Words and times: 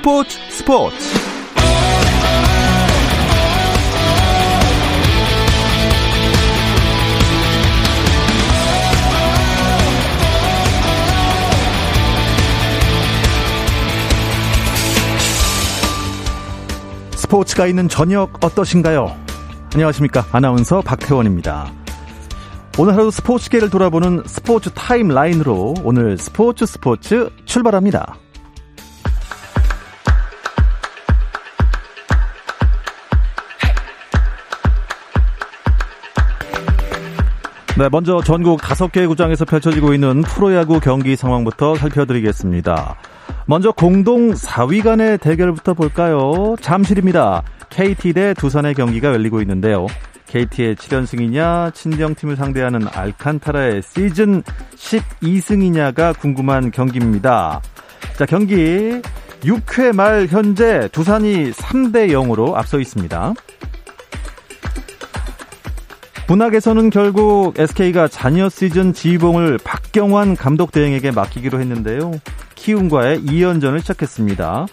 스포츠 0.00 0.38
스포츠 0.48 0.96
스포츠가 17.14 17.66
있는 17.66 17.86
저녁 17.90 18.42
어떠신가요? 18.42 19.14
안녕하십니까. 19.74 20.24
아나운서 20.32 20.80
박태원입니다. 20.80 21.70
오늘 22.78 22.94
하루 22.94 23.10
스포츠계를 23.10 23.68
돌아보는 23.68 24.22
스포츠 24.24 24.70
타임라인으로 24.70 25.74
오늘 25.84 26.16
스포츠 26.16 26.64
스포츠 26.64 27.28
출발합니다. 27.44 28.16
네, 37.80 37.88
먼저 37.90 38.20
전국 38.22 38.60
다섯 38.60 38.92
개 38.92 39.06
구장에서 39.06 39.46
펼쳐지고 39.46 39.94
있는 39.94 40.20
프로야구 40.20 40.80
경기 40.80 41.16
상황부터 41.16 41.76
살펴드리겠습니다. 41.76 42.96
먼저 43.46 43.72
공동 43.72 44.32
4위 44.32 44.84
간의 44.84 45.16
대결부터 45.16 45.72
볼까요? 45.72 46.56
잠실입니다. 46.60 47.42
KT 47.70 48.12
대 48.12 48.34
두산의 48.34 48.74
경기가 48.74 49.08
열리고 49.14 49.40
있는데요. 49.40 49.86
KT의 50.26 50.76
7연승이냐, 50.76 51.72
친정팀을 51.72 52.36
상대하는 52.36 52.82
알칸타라의 52.86 53.80
시즌 53.80 54.42
12승이냐가 54.76 56.18
궁금한 56.18 56.70
경기입니다. 56.70 57.62
자, 58.18 58.26
경기 58.26 59.00
6회 59.40 59.96
말 59.96 60.26
현재 60.26 60.86
두산이 60.92 61.52
3대 61.52 62.10
0으로 62.10 62.56
앞서 62.56 62.78
있습니다. 62.78 63.32
분학에서는 66.30 66.90
결국 66.90 67.58
SK가 67.58 68.06
자녀 68.06 68.48
시즌 68.48 68.92
지휘봉을 68.92 69.58
박경환 69.64 70.36
감독 70.36 70.70
대행에게 70.70 71.10
맡기기로 71.10 71.58
했는데요. 71.58 72.12
키움과의 72.54 73.22
2연전을 73.22 73.80
시작했습니다. 73.80 74.66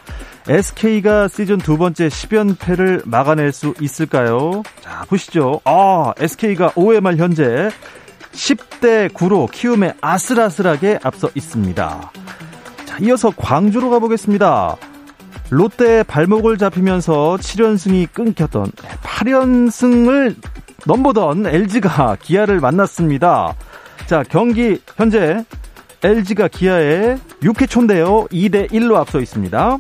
SK가 0.47 1.27
시즌 1.27 1.57
두 1.57 1.79
번째 1.79 2.09
10연패를 2.09 3.09
막아낼 3.09 3.51
수 3.51 3.73
있을까요? 3.81 4.61
자, 4.81 5.03
보시죠. 5.09 5.59
아, 5.63 6.13
SK가 6.19 6.73
5회 6.73 7.01
말 7.01 7.17
현재 7.17 7.71
10대 8.33 9.09
9로 9.09 9.49
키움에 9.49 9.95
아슬아슬하게 9.99 10.99
앞서 11.01 11.27
있습니다. 11.33 12.11
자, 12.85 12.97
이어서 13.01 13.31
광주로 13.35 13.89
가보겠습니다. 13.89 14.77
롯데 15.49 16.03
발목을 16.03 16.59
잡히면서 16.59 17.37
7연승이 17.41 18.13
끊겼던 18.13 18.65
8연승을 19.01 20.35
넘보던 20.87 21.45
LG가 21.45 22.17
기아를 22.21 22.59
만났습니다. 22.59 23.53
자, 24.07 24.23
경기 24.23 24.81
현재 24.95 25.43
LG가 26.03 26.47
기아에 26.47 27.17
6회 27.41 27.69
초인데요. 27.69 28.25
2대 28.31 28.71
1로 28.71 28.95
앞서 28.95 29.19
있습니다. 29.19 29.77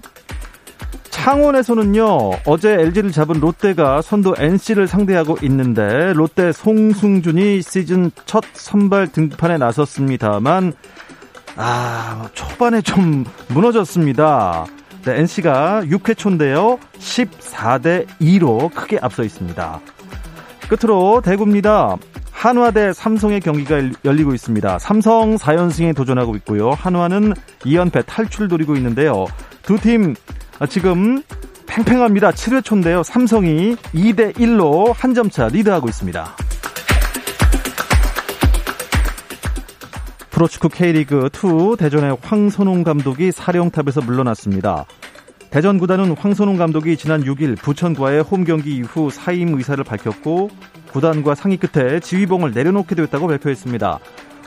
창원에서는요, 1.09 2.31
어제 2.45 2.73
LG를 2.73 3.11
잡은 3.11 3.39
롯데가 3.39 4.01
선두 4.01 4.35
NC를 4.37 4.87
상대하고 4.87 5.37
있는데, 5.43 6.13
롯데 6.13 6.51
송승준이 6.51 7.61
시즌 7.61 8.11
첫 8.25 8.43
선발 8.53 9.07
등판에 9.07 9.57
나섰습니다만, 9.57 10.73
아, 11.55 12.29
초반에 12.33 12.81
좀 12.81 13.25
무너졌습니다. 13.49 14.65
네, 15.03 15.19
NC가 15.19 15.83
6회 15.85 16.17
초인데요, 16.17 16.79
14대 16.99 18.05
2로 18.21 18.73
크게 18.73 18.99
앞서 19.01 19.23
있습니다. 19.23 19.81
끝으로 20.69 21.21
대구입니다. 21.21 21.97
한화 22.31 22.71
대 22.71 22.93
삼성의 22.93 23.39
경기가 23.41 23.77
열리고 24.05 24.33
있습니다. 24.33 24.79
삼성 24.79 25.35
4연승에 25.35 25.95
도전하고 25.95 26.35
있고요. 26.37 26.69
한화는 26.71 27.33
2연패 27.61 28.05
탈출 28.05 28.47
노리고 28.47 28.75
있는데요. 28.75 29.25
두 29.63 29.77
팀 29.79 30.15
지금 30.69 31.21
팽팽합니다. 31.67 32.31
7회 32.31 32.63
초인데요. 32.63 33.03
삼성이 33.03 33.75
2대 33.93 34.33
1로 34.35 34.93
한 34.95 35.13
점 35.13 35.29
차 35.29 35.47
리드하고 35.47 35.87
있습니다. 35.89 36.35
프로축구 40.29 40.69
K리그 40.69 41.29
2 41.33 41.77
대전의 41.77 42.17
황선홍 42.21 42.83
감독이 42.83 43.31
사령탑에서 43.31 44.01
물러났습니다. 44.01 44.85
대전 45.57 45.79
구단은 45.79 46.15
황선홍 46.15 46.57
감독이 46.57 46.95
지난 46.97 47.23
6일 47.23 47.59
부천과의 47.59 48.21
홈 48.21 48.43
경기 48.43 48.75
이후 48.75 49.09
사임 49.09 49.55
의사를 49.55 49.83
밝혔고 49.83 50.51
구단과 50.91 51.33
상의 51.33 51.57
끝에 51.57 51.99
지휘봉을 51.99 52.51
내려놓게 52.51 52.93
되었다고 52.93 53.25
발표했습니다. 53.25 53.97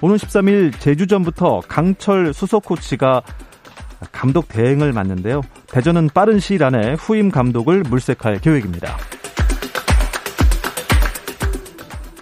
오는 0.03 0.15
13일 0.15 0.79
제주전부터 0.79 1.63
강철 1.67 2.33
수석 2.33 2.65
코치가 2.65 3.23
감독 4.13 4.47
대행을 4.47 4.93
맡는데요. 4.93 5.41
대전은 5.73 6.11
빠른 6.15 6.39
시일 6.39 6.63
안에 6.63 6.95
후임 6.95 7.33
감독을 7.33 7.83
물색할 7.91 8.39
계획입니다. 8.39 8.97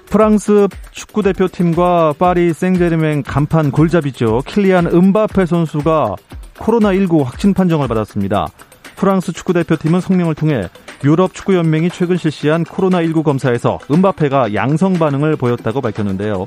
프랑스 0.07 0.67
축구 0.93 1.23
대표팀과 1.23 2.15
파리 2.19 2.55
생제르맹 2.55 3.23
간판 3.23 3.71
골잡이죠. 3.71 4.45
킬리안 4.47 4.87
음바페 4.87 5.45
선수가 5.45 6.17
코로나19 6.55 7.23
확진 7.23 7.53
판정을 7.53 7.87
받았습니다. 7.87 8.47
프랑스 8.99 9.33
축구 9.33 9.53
대표팀은 9.53 10.01
성명을 10.01 10.35
통해 10.35 10.69
유럽 11.05 11.33
축구 11.33 11.55
연맹이 11.55 11.89
최근 11.89 12.17
실시한 12.17 12.65
코로나19 12.65 13.23
검사에서 13.23 13.79
음바페가 13.91 14.55
양성 14.55 14.95
반응을 14.95 15.37
보였다고 15.37 15.81
밝혔는데요. 15.81 16.47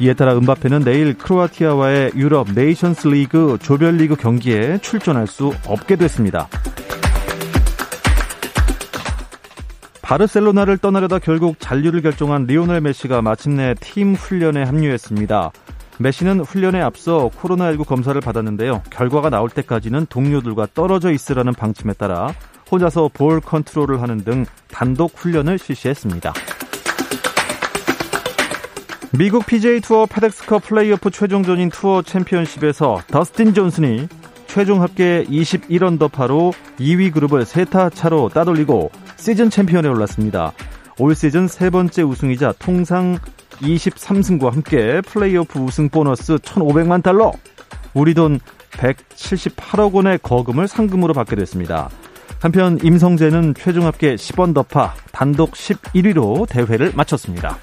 이에 0.00 0.14
따라 0.14 0.34
음바페는 0.34 0.84
내일 0.84 1.12
크로아티아와의 1.18 2.12
유럽 2.16 2.50
네이션스 2.54 3.08
리그 3.08 3.58
조별리그 3.60 4.16
경기에 4.16 4.78
출전할 4.78 5.26
수 5.26 5.52
없게 5.66 5.96
됐습니다. 5.96 6.48
바르셀로나를 10.00 10.78
떠나려다 10.78 11.18
결국 11.18 11.56
잔류를 11.58 12.00
결정한 12.00 12.46
리오넬 12.46 12.80
메시가 12.80 13.20
마침내 13.20 13.74
팀 13.80 14.14
훈련에 14.14 14.62
합류했습니다. 14.62 15.52
메시는 16.02 16.40
훈련에 16.40 16.80
앞서 16.80 17.30
코로나19 17.40 17.86
검사를 17.86 18.20
받았는데요. 18.20 18.82
결과가 18.90 19.30
나올 19.30 19.48
때까지는 19.48 20.06
동료들과 20.06 20.68
떨어져 20.74 21.12
있으라는 21.12 21.54
방침에 21.54 21.92
따라 21.94 22.34
혼자서 22.70 23.10
볼 23.12 23.40
컨트롤을 23.40 24.02
하는 24.02 24.24
등 24.24 24.44
단독 24.70 25.12
훈련을 25.16 25.58
실시했습니다. 25.58 26.32
미국 29.18 29.44
PGA 29.44 29.80
투어 29.82 30.06
페덱스컵 30.06 30.64
플레이오프 30.64 31.10
최종전인 31.10 31.68
투어 31.68 32.02
챔피언십에서 32.02 33.02
더스틴 33.08 33.52
존슨이 33.52 34.08
최종 34.46 34.82
합계 34.82 35.24
21언더파로 35.24 36.52
2위 36.78 37.12
그룹을 37.12 37.44
세 37.44 37.67
타 37.67 37.90
차로 37.90 38.30
따돌리고 38.30 38.90
시즌 39.16 39.50
챔피언에 39.50 39.88
올랐습니다. 39.88 40.52
올 40.98 41.14
시즌 41.14 41.46
세 41.46 41.70
번째 41.70 42.02
우승이자 42.02 42.54
통산 42.58 43.18
23승과 43.60 44.50
함께 44.50 45.00
플레이오프 45.02 45.58
우승 45.58 45.88
보너스 45.88 46.36
1,500만 46.36 47.02
달러, 47.02 47.32
우리 47.94 48.14
돈 48.14 48.40
178억 48.72 49.92
원의 49.92 50.18
거금을 50.22 50.68
상금으로 50.68 51.14
받게 51.14 51.36
됐습니다. 51.36 51.88
한편 52.40 52.78
임성재는 52.82 53.54
최종 53.54 53.86
합계 53.86 54.16
10언더파 54.16 54.90
단독 55.12 55.52
11위로 55.52 56.48
대회를 56.48 56.92
마쳤습니다. 56.94 57.56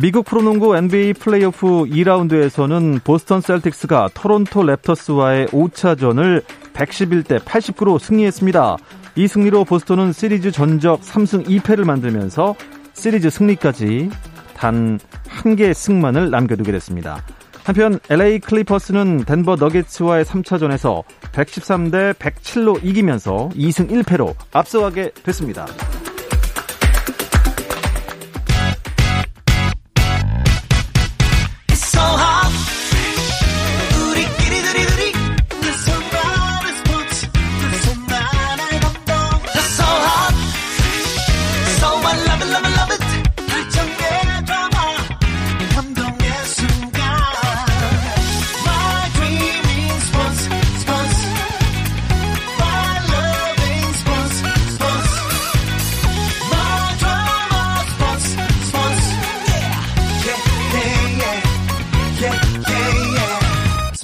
미국 0.00 0.26
프로농구 0.26 0.76
NBA 0.76 1.14
플레이오프 1.14 1.66
2라운드에서는 1.86 3.02
보스턴 3.02 3.40
셀틱스가 3.40 4.10
토론토 4.14 4.60
랩터스와의 4.60 5.48
5차전을 5.48 6.44
111대 6.72 7.40
89로 7.40 7.98
승리했습니다. 7.98 8.76
이 9.16 9.26
승리로 9.26 9.64
보스턴은 9.64 10.12
시리즈 10.12 10.52
전적 10.52 11.00
3승 11.00 11.48
2패를 11.48 11.84
만들면서 11.84 12.54
시리즈 12.98 13.30
승리까지 13.30 14.10
단 14.54 14.98
한 15.38 15.56
개의 15.56 15.74
승만을 15.74 16.30
남겨두게 16.30 16.72
됐습니다. 16.72 17.22
한편 17.64 18.00
LA 18.10 18.40
클리퍼스는 18.40 19.24
덴버 19.24 19.56
너게츠와의 19.56 20.24
3차전에서 20.24 21.04
113대 21.32 22.14
107로 22.14 22.82
이기면서 22.82 23.50
2승 23.54 23.90
1패로 23.90 24.34
앞서가게 24.52 25.12
됐습니다. 25.22 25.66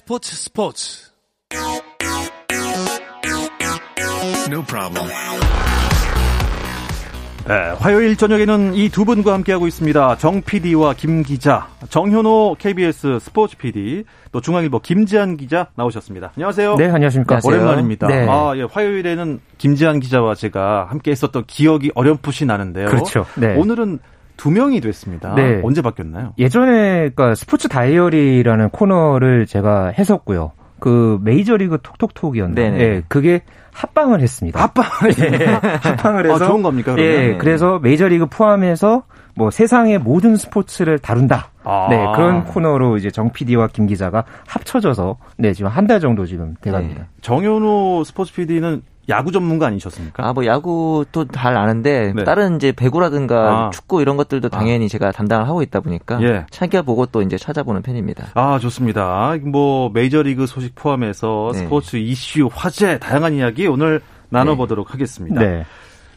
스포츠 0.06 0.36
스포츠 0.36 0.98
No 4.50 4.62
problem. 4.66 5.08
네, 7.46 7.54
화요일 7.78 8.14
저녁에는 8.14 8.74
이 8.74 8.90
두 8.90 9.06
분과 9.06 9.32
함께하고 9.32 9.66
있습니다. 9.66 10.18
정 10.18 10.42
PD와 10.42 10.92
김 10.92 11.22
기자, 11.22 11.68
정현호 11.88 12.56
KBS 12.58 13.18
스포츠 13.18 13.56
PD, 13.56 14.04
또 14.30 14.42
중앙일보 14.42 14.80
김지한 14.80 15.38
기자 15.38 15.68
나오셨습니다. 15.74 16.32
안녕하세요. 16.36 16.76
네, 16.76 16.90
안녕하십니까. 16.90 17.40
오랜만입니다. 17.42 18.06
네. 18.06 18.26
아, 18.28 18.52
예, 18.56 18.62
화요일에는 18.70 19.40
김지한 19.56 20.00
기자와 20.00 20.34
제가 20.34 20.86
함께 20.90 21.12
했었던 21.12 21.44
기억이 21.46 21.92
어렴풋이 21.94 22.44
나는데요. 22.44 22.88
그렇죠. 22.88 23.24
네. 23.36 23.54
오늘은 23.56 24.00
두 24.36 24.50
명이 24.50 24.80
됐습니다. 24.80 25.34
네. 25.34 25.60
언제 25.62 25.80
바뀌었나요? 25.82 26.32
예전에 26.38 27.10
그러니까 27.10 27.34
스포츠 27.34 27.68
다이어리라는 27.68 28.70
코너를 28.70 29.46
제가 29.46 29.92
했었고요. 29.98 30.52
그 30.80 31.18
메이저리그 31.22 31.78
톡톡톡이었는데 31.82 32.70
네, 32.70 33.02
그게 33.08 33.42
합방을 33.72 34.20
했습니다. 34.20 34.60
합방을 34.60 35.14
예, 35.18 35.44
합방을 35.80 36.26
해서 36.30 36.44
아, 36.44 36.48
좋은 36.48 36.62
겁니까? 36.62 36.94
그러면? 36.94 37.14
예, 37.14 37.36
그래서 37.38 37.78
메이저리그 37.78 38.26
포함해서 38.26 39.04
뭐 39.36 39.50
세상의 39.50 39.98
모든 39.98 40.36
스포츠를 40.36 40.98
다룬다. 40.98 41.48
아. 41.64 41.86
네, 41.88 41.96
그런 42.14 42.44
코너로 42.44 42.98
이제 42.98 43.10
정 43.10 43.32
PD와 43.32 43.68
김 43.68 43.86
기자가 43.86 44.24
합쳐져서 44.46 45.16
네, 45.38 45.52
지금 45.54 45.70
한 45.70 45.86
달 45.86 46.00
정도 46.00 46.26
지금 46.26 46.54
돼 46.60 46.70
갑니다. 46.70 47.00
네. 47.00 47.06
정현호 47.22 48.04
스포츠 48.04 48.32
PD는 48.34 48.82
야구 49.08 49.32
전문가 49.32 49.66
아니셨습니까? 49.66 50.26
아, 50.26 50.32
뭐 50.32 50.46
야구도 50.46 51.26
잘 51.32 51.56
아는데 51.56 52.12
네. 52.14 52.24
다른 52.24 52.56
이제 52.56 52.72
배구라든가 52.72 53.66
아. 53.66 53.70
축구 53.70 54.00
이런 54.00 54.16
것들도 54.16 54.48
당연히 54.48 54.86
아. 54.86 54.88
제가 54.88 55.12
담당을 55.12 55.46
하고 55.46 55.62
있다 55.62 55.80
보니까 55.80 56.22
예. 56.22 56.46
챙겨보고 56.50 57.06
또 57.06 57.22
이제 57.22 57.36
찾아보는 57.36 57.82
편입니다. 57.82 58.28
아, 58.34 58.58
좋습니다. 58.58 59.36
뭐 59.44 59.90
메이저리그 59.92 60.46
소식 60.46 60.74
포함해서 60.74 61.50
네. 61.52 61.58
스포츠 61.58 61.96
이슈, 61.96 62.48
화제 62.52 62.98
다양한 62.98 63.34
이야기 63.34 63.66
오늘 63.66 64.00
나눠 64.30 64.56
보도록 64.56 64.88
네. 64.88 64.92
하겠습니다. 64.92 65.40
네. 65.40 65.64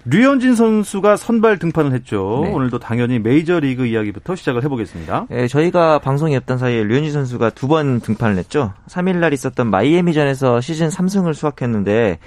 류현진 0.10 0.56
선수가 0.56 1.18
선발 1.18 1.60
등판을 1.60 1.92
했죠. 1.92 2.40
네. 2.46 2.52
오늘도 2.54 2.80
당연히 2.80 3.20
메이저리그 3.20 3.88
이야기부터 3.88 4.36
시작을 4.38 4.64
해보겠습니다. 4.64 5.26
네, 5.30 5.48
저희가 5.50 6.00
방송이 6.00 6.34
없던 6.38 6.58
사이에 6.58 6.84
류현진 6.86 7.12
선수가 7.12 7.50
두 7.50 7.68
번 7.68 8.00
등판을 8.00 8.38
했죠. 8.38 8.72
3일날 8.88 9.34
있었던 9.34 9.70
마이애미전에서 9.70 10.62
시즌 10.62 10.88
3승을 10.88 11.34
수확했는데 11.34 12.20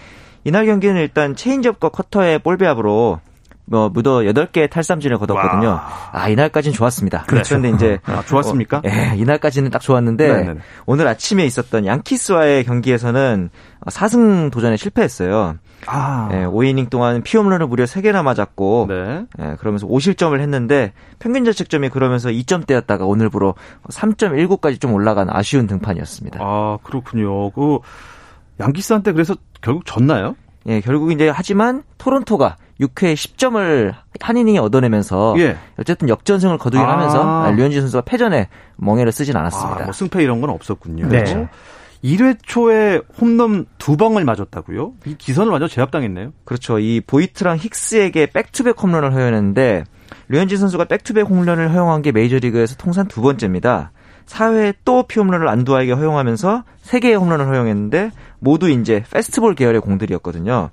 이날 0.44 0.66
경기는 0.66 0.96
일단 1.00 1.36
체인지업과 1.36 1.90
커터의 1.90 2.38
볼배합으로 2.40 3.20
뭐 3.70 3.88
무더 3.88 4.18
8개 4.22 4.68
탈삼진을 4.68 5.18
거뒀거든요. 5.18 5.68
와. 5.68 5.88
아, 6.10 6.28
이날까지는 6.28 6.74
좋았습니다. 6.74 7.22
그렇죠. 7.22 7.56
그런데 7.56 7.70
이제 7.70 8.00
아, 8.04 8.22
좋았습니까? 8.26 8.78
어, 8.78 8.82
예, 8.84 9.16
이날까지는 9.16 9.70
딱 9.70 9.80
좋았는데 9.80 10.26
네네네. 10.26 10.60
오늘 10.86 11.06
아침에 11.06 11.44
있었던 11.44 11.86
양키스와의 11.86 12.64
경기에서는 12.64 13.50
4승 13.86 14.50
도전에 14.50 14.76
실패했어요. 14.76 15.56
아. 15.86 16.28
예, 16.32 16.36
5이닝 16.46 16.90
동안 16.90 17.22
피홈런을 17.22 17.68
무려 17.68 17.84
3개나 17.84 18.24
맞았고 18.24 18.86
네. 18.88 19.24
예, 19.40 19.56
그러면서 19.60 19.86
5실점을 19.86 20.38
했는데 20.40 20.92
평균 21.20 21.44
자책점이 21.44 21.90
그러면서 21.90 22.30
2점대였다가 22.30 23.08
오늘부로 23.08 23.54
3.19까지 23.88 24.80
좀 24.80 24.92
올라간 24.94 25.28
아쉬운 25.30 25.68
등판이었습니다. 25.68 26.40
아, 26.42 26.78
그렇군요. 26.82 27.50
그 27.50 27.78
양키스한테 28.60 29.12
그래서 29.12 29.34
결국 29.60 29.84
졌나요? 29.84 30.36
예, 30.66 30.80
결국 30.80 31.12
이제 31.12 31.28
하지만 31.28 31.82
토론토가 31.98 32.56
6회 32.80 33.14
10점을 33.14 33.94
한 34.20 34.36
이닝에 34.36 34.58
얻어내면서 34.58 35.34
예. 35.38 35.56
어쨌든 35.78 36.08
역전승을 36.08 36.58
거두긴 36.58 36.86
아. 36.86 36.92
하면서 36.92 37.50
류현진 37.52 37.80
선수가 37.82 38.02
패전에 38.02 38.48
멍에를 38.76 39.12
쓰진 39.12 39.36
않았습니다. 39.36 39.80
아, 39.80 39.84
뭐 39.84 39.92
승패 39.92 40.22
이런 40.22 40.40
건 40.40 40.50
없었군요. 40.50 41.08
네. 41.08 41.48
1회 42.02 42.38
초에 42.42 43.00
홈런 43.20 43.66
두 43.76 43.96
방을 43.96 44.24
맞았다고요? 44.24 44.92
이 45.04 45.16
기선을 45.16 45.52
완전 45.52 45.68
제압당했네요. 45.68 46.32
그렇죠. 46.44 46.78
이 46.78 47.02
보이트랑 47.06 47.58
힉스에게 47.58 48.32
back-to-back 48.32 48.82
홈런을 48.82 49.12
허용했는데 49.12 49.84
류현진 50.28 50.56
선수가 50.56 50.86
back-to-back 50.86 51.28
홈런을 51.28 51.72
허용한 51.72 52.00
게 52.00 52.12
메이저리그에서 52.12 52.76
통산 52.76 53.06
두 53.06 53.20
번째입니다. 53.20 53.92
4회 54.26 54.74
또 54.84 55.02
피홈런을 55.02 55.48
안두하에게 55.48 55.92
허용하면서 55.92 56.64
3개의 56.84 57.18
홈런을 57.20 57.48
허용했는데 57.48 58.12
모두 58.40 58.68
이제 58.68 59.04
패스트볼 59.10 59.54
계열의 59.54 59.80
공들이었거든요. 59.80 60.70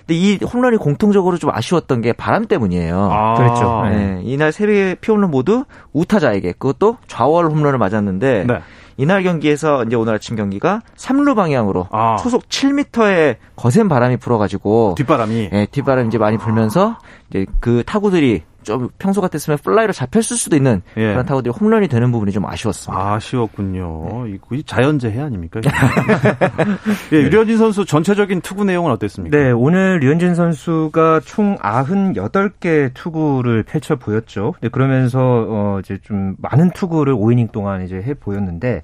근데 0.00 0.14
이 0.14 0.38
홈런이 0.42 0.76
공통적으로 0.78 1.36
좀 1.38 1.50
아쉬웠던 1.50 2.00
게 2.00 2.12
바람 2.12 2.46
때문이에요. 2.46 3.10
아~ 3.12 3.34
그렇죠. 3.34 3.82
네. 3.84 3.96
네. 3.96 4.20
이날 4.24 4.50
세 4.50 4.66
개의 4.66 4.96
피홈런 4.96 5.30
모두 5.30 5.64
우타자에게 5.92 6.52
그것도 6.52 6.96
좌월 7.06 7.46
홈런을 7.46 7.78
맞았는데 7.78 8.44
네. 8.48 8.60
이날 8.96 9.22
경기에서 9.22 9.84
이제 9.84 9.96
오늘 9.96 10.14
아침 10.14 10.36
경기가 10.36 10.82
3루 10.96 11.34
방향으로 11.34 11.86
아. 11.90 12.16
초속 12.16 12.48
7m의 12.48 13.36
거센 13.56 13.88
바람이 13.88 14.18
불어가지고 14.18 14.94
뒷바람이 14.98 15.50
예, 15.52 15.66
뒷바람이 15.70 16.08
이제 16.08 16.18
많이 16.18 16.36
불면서 16.36 16.98
이제 17.30 17.46
그 17.60 17.82
타구들이 17.86 18.42
좀 18.62 18.88
평소 18.98 19.20
같았으면 19.20 19.58
플라이로 19.62 19.92
잡혔을 19.92 20.36
수도 20.36 20.56
있는 20.56 20.82
예. 20.96 21.12
그런 21.12 21.26
타구들이 21.26 21.52
홈런이 21.52 21.88
되는 21.88 22.10
부분이 22.12 22.32
좀 22.32 22.46
아쉬웠습니다. 22.46 23.14
아쉬웠군요. 23.14 24.26
네. 24.26 24.38
이 24.52 24.62
자연재해 24.62 25.20
아닙니까? 25.20 25.60
예, 27.12 27.28
류현진 27.28 27.58
선수 27.58 27.84
전체적인 27.84 28.40
투구 28.40 28.64
내용은 28.64 28.90
어땠습니까? 28.92 29.36
네, 29.36 29.50
오늘 29.50 29.98
류현진 30.00 30.34
선수가 30.34 31.20
총 31.24 31.56
98개 31.58 32.92
투구를 32.94 33.62
펼쳐 33.62 33.96
보였죠. 33.96 34.54
네, 34.60 34.68
그러면서 34.68 35.20
어 35.20 35.78
이제 35.80 35.98
좀 36.02 36.36
많은 36.38 36.70
투구를 36.70 37.14
5이닝 37.14 37.52
동안 37.52 37.82
이제 37.82 37.96
해 37.96 38.14
보였는데 38.14 38.82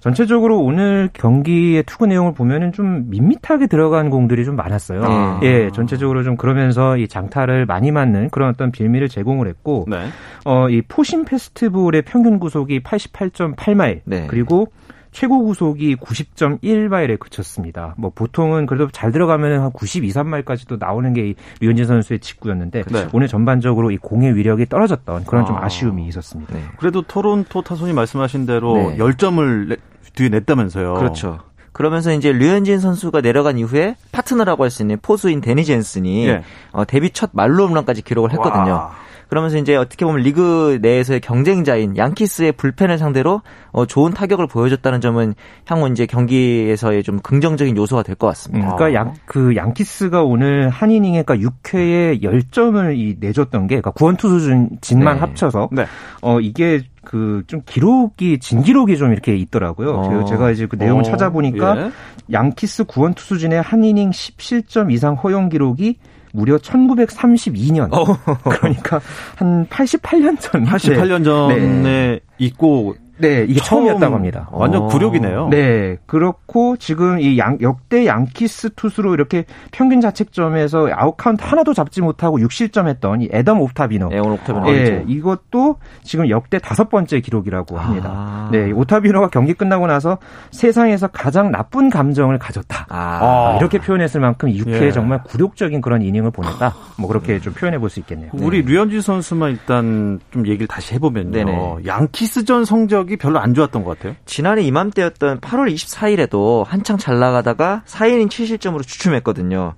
전체적으로 0.00 0.60
오늘 0.60 1.08
경기의 1.12 1.82
투구 1.84 2.06
내용을 2.06 2.34
보면은 2.34 2.72
좀 2.72 3.08
밋밋하게 3.10 3.66
들어간 3.66 4.10
공들이 4.10 4.44
좀 4.44 4.56
많았어요. 4.56 5.02
아. 5.04 5.40
예, 5.42 5.70
전체적으로 5.72 6.22
좀 6.22 6.36
그러면서 6.36 6.96
이 6.96 7.08
장타를 7.08 7.66
많이 7.66 7.90
맞는 7.90 8.30
그런 8.30 8.50
어떤 8.50 8.70
빌미를 8.70 9.08
제공을 9.18 9.48
했고 9.48 9.84
네. 9.88 10.08
어, 10.44 10.68
이 10.68 10.82
포신 10.82 11.24
페스티벌의 11.24 12.02
평균 12.02 12.38
구속이 12.38 12.80
88.8마일 12.82 14.00
네. 14.04 14.26
그리고 14.28 14.68
최고 15.10 15.42
구속이 15.44 15.96
90.1마일에 15.96 17.18
그쳤습니다. 17.18 17.94
뭐 17.96 18.10
보통은 18.14 18.66
그래도 18.66 18.88
잘 18.90 19.10
들어가면 19.10 19.60
한 19.60 19.72
92, 19.72 20.10
3마일까지도 20.10 20.78
나오는 20.78 21.12
게 21.14 21.34
류현진 21.60 21.86
선수의 21.86 22.20
직구였는데 22.20 22.84
네. 22.84 23.08
오늘 23.12 23.26
전반적으로 23.26 23.90
이 23.90 23.96
공의 23.96 24.36
위력이 24.36 24.66
떨어졌던 24.66 25.24
그런 25.24 25.46
좀 25.46 25.56
아. 25.56 25.64
아쉬움이 25.64 26.06
있었습니다. 26.08 26.54
네. 26.54 26.62
그래도 26.78 27.02
토론토 27.02 27.62
타선이 27.62 27.92
말씀하신 27.94 28.46
대로 28.46 28.74
네. 28.76 28.96
10점을 28.98 29.78
뒤에 30.14 30.28
냈다면서요. 30.28 30.94
그렇죠. 30.94 31.38
그러면서 31.72 32.12
이제 32.12 32.32
류현진 32.32 32.78
선수가 32.80 33.20
내려간 33.20 33.56
이후에 33.58 33.96
파트너라고 34.12 34.64
할 34.64 34.70
수 34.70 34.82
있는 34.82 34.98
포수인 35.00 35.40
데니 35.40 35.64
젠슨이 35.64 36.26
네. 36.26 36.42
어, 36.72 36.84
데뷔 36.84 37.10
첫 37.10 37.30
말로 37.32 37.66
홈런까지 37.68 38.02
기록을 38.02 38.32
했거든요. 38.32 38.72
와. 38.72 38.90
그러면서 39.28 39.58
이제 39.58 39.76
어떻게 39.76 40.04
보면 40.04 40.22
리그 40.22 40.78
내에서의 40.82 41.20
경쟁자인 41.20 41.96
양키스의 41.96 42.52
불펜을 42.52 42.98
상대로 42.98 43.42
어, 43.72 43.86
좋은 43.86 44.12
타격을 44.12 44.46
보여줬다는 44.46 45.00
점은 45.00 45.34
향후 45.66 45.88
이제 45.90 46.06
경기에서의 46.06 47.02
좀 47.02 47.18
긍정적인 47.20 47.76
요소가 47.76 48.02
될 48.02 48.18
것 48.18 48.26
같습니다. 48.28 48.72
음, 48.72 48.76
그러니까 48.76 48.98
양, 48.98 49.14
그 49.26 49.54
양키스가 49.54 50.24
오늘 50.24 50.68
한 50.68 50.90
이닝에 50.90 51.22
그러니까 51.22 51.50
6회에 51.50 52.22
10점을 52.22 52.98
이 52.98 53.16
내줬던 53.20 53.68
게 53.68 53.76
그러니까 53.76 53.90
구원투수 53.92 54.68
진만 54.80 55.14
네. 55.14 55.20
합쳐서 55.20 55.68
네. 55.72 55.86
어 56.20 56.40
이게 56.40 56.82
그좀 57.04 57.62
기록이 57.64 58.38
진기록이 58.38 58.96
좀 58.96 59.12
이렇게 59.12 59.36
있더라고요. 59.36 59.90
어. 59.94 60.24
제가 60.24 60.50
이제 60.50 60.66
그 60.66 60.76
내용을 60.76 61.02
어. 61.02 61.04
찾아보니까 61.04 61.76
예. 61.78 61.90
양키스 62.32 62.84
구원 62.84 63.14
투수진의 63.14 63.62
한 63.62 63.84
이닝 63.84 64.10
10실점 64.10 64.92
이상 64.92 65.14
허용 65.14 65.48
기록이 65.48 65.98
무려 66.32 66.58
1932년. 66.58 67.92
어. 67.92 68.04
그러니까 68.50 69.00
한 69.36 69.66
88년 69.68 70.40
전. 70.40 70.64
88년 70.64 71.24
전에 71.24 71.56
네. 71.58 72.20
있고 72.38 72.96
네, 73.18 73.44
이게 73.48 73.60
처음 73.60 73.86
이었다고 73.86 74.14
합니다. 74.14 74.48
완전 74.52 74.82
어. 74.82 74.86
굴욕이네요. 74.86 75.48
네, 75.50 75.96
그렇고 76.06 76.76
지금 76.76 77.20
이 77.20 77.38
양, 77.38 77.58
역대 77.60 78.06
양키스 78.06 78.74
투수로 78.76 79.14
이렇게 79.14 79.44
평균 79.72 80.00
자책점에서 80.00 80.90
아웃카운트 80.92 81.42
하나도 81.44 81.74
잡지 81.74 82.00
못하고 82.00 82.38
6실점 82.38 82.86
했던 82.86 83.20
이 83.20 83.28
애덤 83.32 83.60
오타비노. 83.60 84.08
네, 84.10 84.18
오타비노. 84.18 84.70
네, 84.70 85.04
이것도 85.08 85.76
지금 86.04 86.28
역대 86.30 86.58
다섯 86.58 86.88
번째 86.88 87.20
기록이라고 87.20 87.78
합니다. 87.78 88.10
아. 88.12 88.48
네, 88.52 88.70
오타비노가 88.70 89.28
경기 89.28 89.54
끝나고 89.54 89.86
나서 89.86 90.18
세상에서 90.52 91.08
가장 91.08 91.50
나쁜 91.50 91.90
감정을 91.90 92.38
가졌다. 92.38 92.86
아. 92.88 93.56
이렇게 93.58 93.78
표현했을 93.78 94.20
만큼 94.20 94.50
6회에 94.50 94.82
예. 94.82 94.92
정말 94.92 95.22
굴욕적인 95.24 95.80
그런 95.80 96.02
이닝을 96.02 96.30
보냈다. 96.30 96.74
뭐 96.96 97.08
그렇게 97.08 97.40
좀 97.40 97.52
표현해 97.52 97.78
볼 97.78 97.88
수 97.88 98.00
있겠네요. 98.00 98.30
우리 98.34 98.62
네. 98.64 98.70
류현진 98.72 99.00
선수만 99.00 99.50
일단 99.52 100.20
좀 100.30 100.46
얘기를 100.46 100.66
다시 100.66 100.94
해보면요. 100.94 101.30
네네. 101.30 101.76
양키스전 101.86 102.64
성적 102.66 103.07
성적이 103.08 103.16
별로 103.16 103.40
안 103.40 103.54
좋았던 103.54 103.82
것 103.82 103.98
같아요. 103.98 104.14
지난해 104.26 104.62
이맘때였던 104.62 105.40
8월 105.40 105.72
24일에도 105.72 106.64
한창 106.66 106.98
잘 106.98 107.18
나가다가 107.18 107.82
4이닝 107.86 108.28
7실점으로 108.28 108.82
주춤했거든요. 108.86 109.74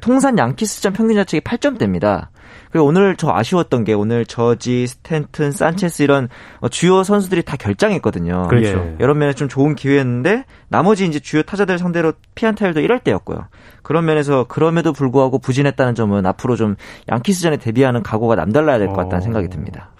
통산 0.00 0.38
양키스전 0.38 0.92
평균 0.92 1.16
자책이 1.16 1.42
8점대입니다. 1.42 2.28
그리고 2.70 2.86
오늘 2.86 3.16
저 3.16 3.30
아쉬웠던 3.30 3.82
게 3.82 3.92
오늘 3.92 4.24
저지, 4.24 4.86
스탠튼, 4.86 5.50
산체스 5.50 6.02
이런 6.04 6.28
주요 6.70 7.02
선수들이 7.02 7.42
다 7.42 7.56
결장했거든요. 7.56 8.46
그렇죠. 8.48 8.68
예. 8.78 8.96
여러 9.00 9.14
면에 9.14 9.32
좀 9.32 9.48
좋은 9.48 9.74
기회였는데 9.74 10.44
나머지 10.68 11.04
이제 11.06 11.18
주요 11.18 11.42
타자들 11.42 11.78
상대로 11.78 12.12
피안 12.36 12.54
타율도 12.54 12.80
1할 12.80 13.02
때였고요. 13.02 13.48
그런 13.82 14.04
면에서 14.04 14.44
그럼에도 14.44 14.92
불구하고 14.92 15.40
부진했다는 15.40 15.96
점은 15.96 16.24
앞으로 16.24 16.54
좀 16.54 16.76
양키스전에 17.10 17.56
대비하는 17.56 18.04
각오가 18.04 18.36
남달라야 18.36 18.78
될 18.78 18.86
것 18.88 18.94
같다는 18.94 19.18
어... 19.18 19.20
생각이 19.20 19.48
듭니다. 19.48 19.90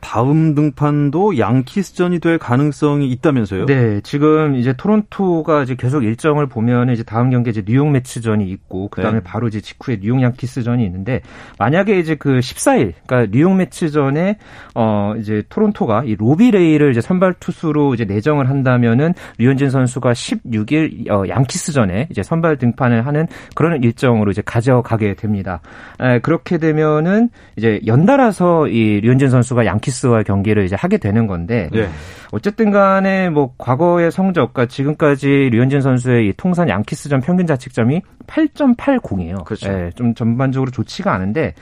다음 0.00 0.54
등판도 0.54 1.38
양키스전이 1.38 2.20
될 2.20 2.38
가능성이 2.38 3.10
있다면서요? 3.10 3.66
네, 3.66 4.00
지금 4.02 4.54
이제 4.56 4.72
토론토가 4.72 5.62
이제 5.62 5.74
계속 5.74 6.04
일정을 6.04 6.46
보면 6.46 6.90
이제 6.90 7.02
다음 7.02 7.30
경기 7.30 7.50
이제 7.50 7.62
뉴욕 7.62 7.90
매치전이 7.90 8.48
있고 8.50 8.88
그다음에 8.88 9.18
네. 9.18 9.24
바로 9.24 9.48
이제 9.48 9.60
직후에 9.60 9.98
뉴욕 10.00 10.22
양키스전이 10.22 10.84
있는데 10.84 11.20
만약에 11.58 11.98
이제 11.98 12.14
그 12.14 12.38
14일 12.40 12.94
그러니까 13.06 13.30
뉴욕 13.30 13.54
매치전에 13.54 14.38
어 14.74 15.14
이제 15.18 15.42
토론토가 15.48 16.04
이 16.04 16.16
로비 16.16 16.50
레이를 16.50 16.90
이제 16.92 17.00
선발 17.00 17.34
투수로 17.38 17.94
이제 17.94 18.04
내정을 18.04 18.48
한다면은 18.48 19.14
류현진 19.38 19.70
선수가 19.70 20.12
16일 20.12 21.10
어 21.10 21.28
양키스전에 21.28 22.08
이제 22.10 22.22
선발 22.22 22.56
등판을 22.56 23.06
하는 23.06 23.26
그런 23.54 23.82
일정으로 23.82 24.30
이제 24.30 24.42
가져가게 24.44 25.14
됩니다. 25.14 25.60
에, 26.00 26.20
그렇게 26.20 26.58
되면은 26.58 27.28
이제 27.56 27.80
연달아서 27.86 28.68
이 28.68 29.00
류현진 29.02 29.28
선수가 29.28 29.66
양키 29.66 29.89
양키스와 29.90 30.22
경기를 30.22 30.64
이제 30.64 30.76
하게 30.76 30.96
되는 30.98 31.26
건데 31.26 31.68
네. 31.72 31.88
어쨌든 32.32 32.70
간에 32.70 33.28
뭐 33.28 33.52
과거의 33.58 34.10
성적과 34.10 34.66
지금까지 34.66 35.50
류현진 35.52 35.80
선수의 35.80 36.28
이 36.28 36.32
통산 36.36 36.68
양키스전 36.68 37.20
평균 37.20 37.46
자책점이 37.46 38.00
8.80이에요. 38.30 39.44
그렇죠. 39.44 39.68
네, 39.68 39.90
좀 39.94 40.14
전반적으로 40.14 40.70
좋지가 40.70 41.12
않은데 41.12 41.54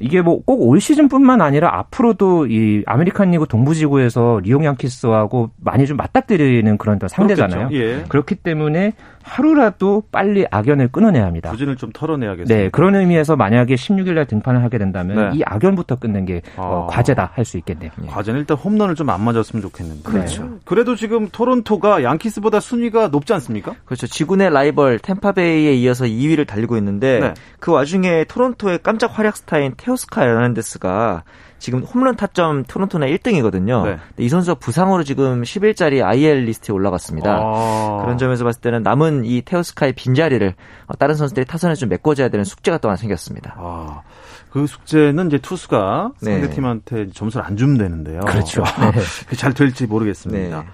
이게 0.00 0.22
뭐 0.22 0.40
꼭 0.46 0.60
올 0.60 0.80
시즌뿐만 0.80 1.40
아니라 1.40 1.78
앞으로도 1.78 2.46
이 2.46 2.82
아메리칸 2.86 3.30
리그 3.32 3.46
동부지구에서 3.46 4.40
뉴욕 4.42 4.64
양키스하고 4.64 5.50
많이 5.58 5.86
좀 5.86 5.96
맞닥뜨리는 5.96 6.78
그런 6.78 6.98
상대잖아요. 7.06 7.68
예. 7.72 8.04
그렇기 8.08 8.36
때문에 8.36 8.92
하루라도 9.22 10.02
빨리 10.10 10.46
악연을 10.50 10.88
끊어내야 10.88 11.24
합니다. 11.26 11.50
부진을 11.50 11.76
좀 11.76 11.90
털어내야겠습니다. 11.92 12.54
네, 12.54 12.68
그런 12.70 12.94
의미에서 12.94 13.36
만약에 13.36 13.74
16일 13.74 14.14
날 14.14 14.24
등판을 14.26 14.62
하게 14.62 14.78
된다면 14.78 15.30
네. 15.30 15.38
이 15.38 15.42
악연부터 15.44 15.96
끊는 15.96 16.24
게 16.24 16.40
어, 16.56 16.86
아. 16.90 16.92
과제다 16.94 17.30
할 17.34 17.44
수 17.44 17.58
있겠네요. 17.58 17.90
예. 18.02 18.06
과제는 18.06 18.40
일단 18.40 18.56
홈런을 18.56 18.94
좀 18.94 19.10
안 19.10 19.22
맞았으면 19.24 19.60
좋겠는데. 19.62 20.02
그렇죠. 20.04 20.44
네. 20.44 20.50
그래도 20.64 20.94
지금 20.94 21.28
토론토가 21.28 22.04
양키스보다 22.04 22.60
순위가 22.60 23.08
높지 23.08 23.32
않습니까? 23.34 23.74
그렇죠. 23.84 24.06
지구내 24.06 24.48
라이벌 24.50 25.00
템파베이에 25.00 25.74
이어서 25.74 26.06
2위를 26.10 26.46
달리고 26.46 26.76
있는데 26.76 27.20
네. 27.20 27.34
그 27.58 27.72
와중에 27.72 28.24
토론토의 28.24 28.80
깜짝 28.82 29.18
활약 29.18 29.36
스타인 29.36 29.74
테오스카 29.76 30.24
에르난데스가 30.24 31.24
지금 31.58 31.82
홈런 31.82 32.16
타점 32.16 32.64
토론토는 32.64 33.06
1등이거든요. 33.08 33.84
네. 33.84 33.98
이 34.16 34.28
선수가 34.28 34.58
부상으로 34.58 35.04
지금 35.04 35.42
10일짜리 35.42 36.02
IL 36.02 36.44
리스트에 36.44 36.74
올라갔습니다. 36.74 37.38
아. 37.38 37.98
그런 38.00 38.16
점에서 38.16 38.44
봤을 38.44 38.62
때는 38.62 38.82
남은 38.82 39.26
이 39.26 39.42
테오스카의 39.42 39.92
빈자리를 39.92 40.54
어, 40.86 40.96
다른 40.96 41.14
선수들이 41.14 41.44
타선에 41.44 41.74
좀 41.74 41.90
메꿔줘야 41.90 42.30
되는 42.30 42.44
숙제가 42.44 42.78
또 42.78 42.88
하나 42.88 42.96
생겼습니다. 42.96 43.54
아. 43.58 44.02
그 44.50 44.66
숙제는 44.66 45.28
이제 45.28 45.38
투수가 45.38 46.12
네. 46.22 46.32
상대팀한테 46.32 47.10
점수를 47.10 47.44
안 47.46 47.56
주면 47.56 47.76
되는데요. 47.78 48.20
그렇죠. 48.20 48.64
네. 48.64 49.36
잘 49.36 49.52
될지 49.52 49.86
모르겠습니다. 49.86 50.62
네. 50.62 50.66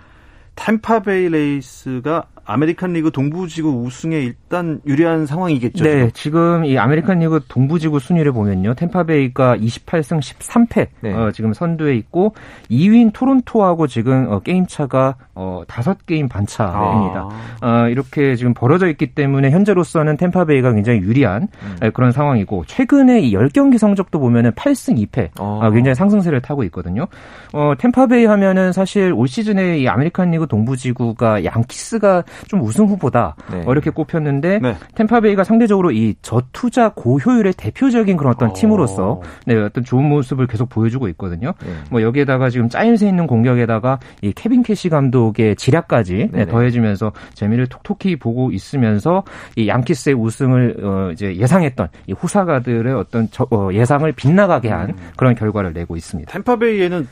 템파베이 0.55 1.29
레이스가 1.29 2.25
아메리칸 2.47 2.93
리그 2.93 3.11
동부지구 3.11 3.83
우승에 3.83 4.21
일단 4.21 4.81
유리한 4.87 5.27
상황이겠죠. 5.27 5.83
네, 5.85 6.11
지금, 6.13 6.37
지금 6.37 6.65
이 6.65 6.79
아메리칸 6.79 7.19
리그 7.19 7.41
동부지구 7.49 7.99
순위를 7.99 8.33
보면요. 8.33 8.75
템파베이가 8.75 9.57
28승 9.57 10.21
13패 10.21 10.87
네. 11.01 11.13
어, 11.13 11.33
지금 11.33 11.53
선두에 11.53 11.97
있고 11.97 12.35
2위인 12.71 13.11
토론토하고 13.13 13.89
지금 13.89 14.31
어, 14.31 14.41
게임 14.41 14.67
차가 14.67 15.17
어, 15.35 15.63
5게임 15.67 16.29
반차입니다. 16.29 17.29
아. 17.61 17.85
어, 17.85 17.89
이렇게 17.89 18.37
지금 18.37 18.55
벌어져 18.55 18.89
있기 18.89 19.15
때문에 19.15 19.51
현재로서는 19.51 20.17
템파베이가 20.17 20.73
굉장히 20.73 21.01
유리한 21.01 21.49
음. 21.63 21.91
그런 21.93 22.13
상황이고 22.13 22.65
최근에 22.67 23.21
이 23.21 23.35
10경기 23.35 23.77
성적도 23.77 24.21
보면은 24.21 24.53
8승 24.53 25.05
2패 25.09 25.31
아. 25.39 25.71
굉장히 25.71 25.97
상승세를 25.97 26.41
타고 26.41 26.63
있거든요. 26.65 27.09
어, 27.53 27.73
템파베이 27.77 28.25
하면은 28.27 28.73
사실 28.73 29.13
올 29.13 29.27
시즌에 29.27 29.79
이 29.79 29.89
아메리칸 29.89 30.31
리그 30.31 30.47
동부지구가 30.47 31.45
양키스가 31.45 32.23
좀 32.49 32.63
우승 32.63 32.87
후보다 32.87 33.37
네. 33.51 33.65
이렇게 33.69 33.91
꼽혔는데 33.91 34.59
네. 34.61 34.77
템파베이가 34.95 35.45
상대적으로 35.45 35.91
이 35.91 36.15
저투자 36.23 36.91
고효율의 36.91 37.55
대표적인 37.55 38.17
그런 38.17 38.33
어떤 38.33 38.49
오. 38.49 38.53
어. 38.53 38.55
팀으로서 38.55 39.23
네, 39.47 39.57
어떤 39.57 39.85
좋은 39.85 40.05
모습을 40.09 40.47
계속 40.47 40.69
보여주고 40.69 41.09
있거든요. 41.09 41.53
네. 41.65 41.73
뭐 41.91 42.03
여기에다가 42.03 42.51
지금 42.51 42.69
짜임새 42.69 43.09
있는 43.09 43.27
공격에다가 43.27 43.99
이 44.23 44.33
케빈 44.33 44.63
캐시 44.63 44.89
감독의 44.89 45.57
지략까지 45.57 46.31
네, 46.33 46.47
더해지면서 46.47 47.13
재미를 47.35 47.67
톡톡히 47.67 48.17
보고 48.17 48.51
있으면서 48.51 49.25
이 49.57 49.69
양키스의 49.69 50.15
우승을 50.15 50.77
어, 50.83 51.11
이제 51.13 51.37
예상했던 51.37 51.89
이 52.07 52.13
호사가들의 52.13 52.93
어떤 52.95 53.29
저, 53.31 53.47
어, 53.51 53.71
예상을 53.73 54.11
빗나가게 54.13 54.69
한 54.69 54.91
음. 54.91 54.97
그런 55.17 55.35
결과를 55.35 55.73
내고 55.73 55.97
있습니다. 55.97 56.33
템파베이에는 56.33 57.07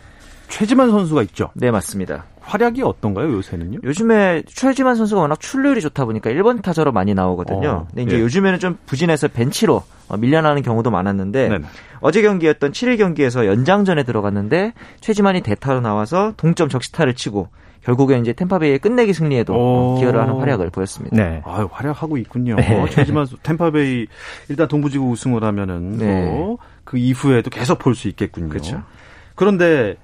최지만 0.48 0.90
선수가 0.90 1.22
있죠. 1.22 1.50
네, 1.54 1.70
맞습니다. 1.70 2.24
활약이 2.44 2.82
어떤가요, 2.82 3.32
요새는요? 3.32 3.78
요즘에 3.82 4.42
최지만 4.46 4.94
선수가 4.96 5.20
워낙 5.22 5.40
출루율이 5.40 5.80
좋다 5.80 6.04
보니까 6.04 6.30
1번 6.30 6.62
타자로 6.62 6.92
많이 6.92 7.14
나오거든요. 7.14 7.68
어, 7.68 7.86
근데 7.88 8.02
이제 8.02 8.16
예. 8.16 8.20
요즘에는 8.20 8.58
좀 8.58 8.78
부진해서 8.86 9.28
벤치로 9.28 9.82
어, 10.08 10.16
밀려나는 10.16 10.62
경우도 10.62 10.90
많았는데 10.90 11.48
네네. 11.48 11.64
어제 12.00 12.20
경기였던 12.22 12.72
7일 12.72 12.98
경기에서 12.98 13.46
연장전에 13.46 14.02
들어갔는데 14.02 14.74
최지만이 15.00 15.40
대타로 15.40 15.80
나와서 15.80 16.34
동점 16.36 16.68
적시타를 16.68 17.14
치고 17.14 17.48
결국엔 17.82 18.22
이제 18.22 18.32
템파베이의 18.32 18.78
끝내기 18.78 19.12
승리에도 19.12 19.54
오. 19.54 19.96
기여를 19.98 20.20
하는 20.20 20.34
활약을 20.36 20.70
보였습니다. 20.70 21.16
네. 21.16 21.42
아, 21.44 21.66
활약하고 21.70 22.16
있군요. 22.18 22.56
네. 22.56 22.84
최지만 22.90 23.26
템파베이 23.42 24.06
일단 24.48 24.68
동부지구 24.68 25.06
우승을 25.10 25.44
하면은 25.44 25.98
네. 25.98 26.56
그 26.84 26.96
이후에도 26.98 27.50
계속 27.50 27.78
볼 27.78 27.94
수 27.94 28.08
있겠군요. 28.08 28.48
그렇죠. 28.48 28.82
그런데 29.34 29.96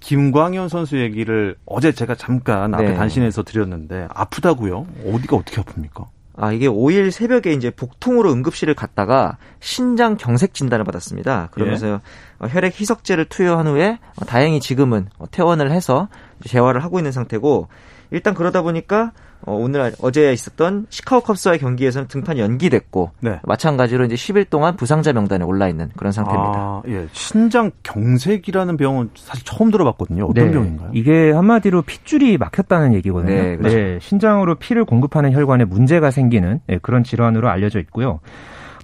김광현 0.00 0.68
선수 0.68 0.98
얘기를 0.98 1.56
어제 1.66 1.92
제가 1.92 2.14
잠깐 2.14 2.74
앞에 2.74 2.90
네. 2.90 2.94
단신에서 2.94 3.42
드렸는데 3.42 4.08
아프다고요? 4.10 4.86
어디가 5.06 5.36
어떻게 5.36 5.60
아픕니까? 5.60 6.06
아, 6.40 6.52
이게 6.52 6.68
5일 6.68 7.10
새벽에 7.10 7.52
이제 7.52 7.70
복통으로 7.70 8.32
응급실을 8.32 8.74
갔다가 8.74 9.38
신장 9.58 10.16
경색 10.16 10.54
진단을 10.54 10.84
받았습니다. 10.84 11.48
그러면서 11.50 12.00
예. 12.44 12.48
혈액 12.48 12.80
희석제를 12.80 13.24
투여한 13.24 13.66
후에 13.66 13.98
다행히 14.24 14.60
지금은 14.60 15.08
퇴원을 15.32 15.72
해서 15.72 16.08
재활을 16.46 16.84
하고 16.84 17.00
있는 17.00 17.10
상태고 17.10 17.66
일단 18.12 18.34
그러다 18.34 18.62
보니까 18.62 19.10
어, 19.42 19.54
오늘 19.54 19.92
어제 20.02 20.32
있었던 20.32 20.86
시카고 20.90 21.22
컵스와의 21.22 21.58
경기에서는 21.58 22.08
등판 22.08 22.38
연기됐고 22.38 23.10
네. 23.20 23.40
마찬가지로 23.44 24.04
이제 24.04 24.14
10일 24.14 24.50
동안 24.50 24.76
부상자 24.76 25.12
명단에 25.12 25.44
올라 25.44 25.68
있는 25.68 25.90
그런 25.96 26.12
상태입니다. 26.12 26.58
아, 26.58 26.82
예. 26.88 27.06
신장 27.12 27.70
경색이라는 27.82 28.76
병은 28.76 29.10
사실 29.16 29.44
처음 29.44 29.70
들어봤거든요. 29.70 30.26
어떤 30.26 30.46
네. 30.46 30.52
병인가요? 30.52 30.90
이게 30.92 31.30
한마디로 31.30 31.82
핏줄이 31.82 32.36
막혔다는 32.38 32.94
얘기거든요. 32.94 33.34
네, 33.34 33.56
그렇죠. 33.56 33.76
네, 33.76 33.98
신장으로 34.00 34.56
피를 34.56 34.84
공급하는 34.84 35.32
혈관에 35.32 35.64
문제가 35.64 36.10
생기는 36.10 36.60
네, 36.66 36.78
그런 36.82 37.04
질환으로 37.04 37.48
알려져 37.48 37.78
있고요. 37.80 38.20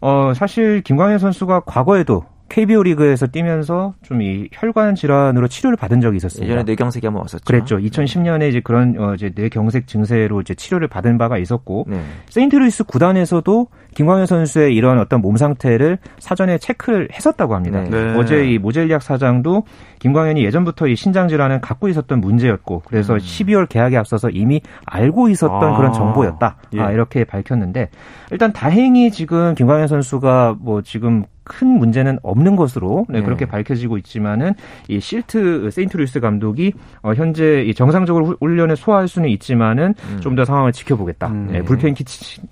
어, 0.00 0.32
사실 0.34 0.82
김광현 0.82 1.18
선수가 1.18 1.60
과거에도 1.60 2.24
KBO 2.48 2.82
리그에서 2.82 3.26
뛰면서 3.26 3.94
좀 4.02 4.24
이 4.24 4.48
혈관 4.52 4.94
질환으로 4.94 5.48
치료를 5.48 5.76
받은 5.76 6.00
적이 6.00 6.16
있었습니다. 6.18 6.46
예전에 6.50 6.64
뇌경색이 6.64 7.06
한번 7.06 7.22
왔었죠. 7.22 7.44
그랬죠. 7.44 7.78
2010년에 7.78 8.48
이제 8.48 8.60
그런 8.60 8.94
어 8.98 9.14
이제 9.14 9.32
뇌경색 9.34 9.86
증세로 9.86 10.40
이제 10.40 10.54
치료를 10.54 10.88
받은 10.88 11.18
바가 11.18 11.36
있었고 11.38 11.86
네. 11.88 12.00
세인트루이스 12.30 12.84
구단에서도 12.84 13.66
김광현 13.94 14.26
선수의 14.26 14.74
이런 14.74 14.98
어떤 14.98 15.20
몸 15.20 15.36
상태를 15.36 15.98
사전에 16.18 16.58
체크를 16.58 17.08
했었다고 17.12 17.54
합니다. 17.54 17.82
네. 17.82 17.90
네. 17.90 18.18
어제 18.18 18.50
이 18.50 18.58
모젤리악 18.58 19.02
사장도 19.02 19.64
김광현이 19.98 20.44
예전부터 20.44 20.86
이 20.86 20.96
신장 20.96 21.28
질환을 21.28 21.60
갖고 21.60 21.88
있었던 21.88 22.20
문제였고 22.20 22.82
그래서 22.86 23.14
음. 23.14 23.18
12월 23.18 23.68
계약에 23.68 23.96
앞서서 23.96 24.30
이미 24.30 24.60
알고 24.86 25.28
있었던 25.28 25.74
아. 25.74 25.76
그런 25.76 25.92
정보였다. 25.92 26.56
예. 26.74 26.80
아, 26.80 26.90
이렇게 26.92 27.24
밝혔는데 27.24 27.90
일단 28.30 28.52
다행히 28.52 29.10
지금 29.10 29.54
김광현 29.54 29.88
선수가 29.88 30.56
뭐 30.60 30.82
지금 30.82 31.24
큰 31.44 31.68
문제는 31.68 32.18
없는 32.22 32.56
것으로 32.56 33.06
네, 33.08 33.20
네. 33.20 33.24
그렇게 33.24 33.46
밝혀지고 33.46 33.98
있지만은 33.98 34.54
이 34.88 34.98
실트 34.98 35.70
세인트루이스 35.70 36.20
감독이 36.20 36.72
어, 37.02 37.12
현재 37.14 37.62
이 37.62 37.74
정상적으로 37.74 38.36
훈련에 38.40 38.74
소화할 38.74 39.08
수는 39.08 39.28
있지만은 39.28 39.94
음. 40.10 40.20
좀더 40.20 40.44
상황을 40.44 40.72
지켜보겠다. 40.72 41.28
음. 41.28 41.48
네, 41.52 41.62
불펜 41.62 41.94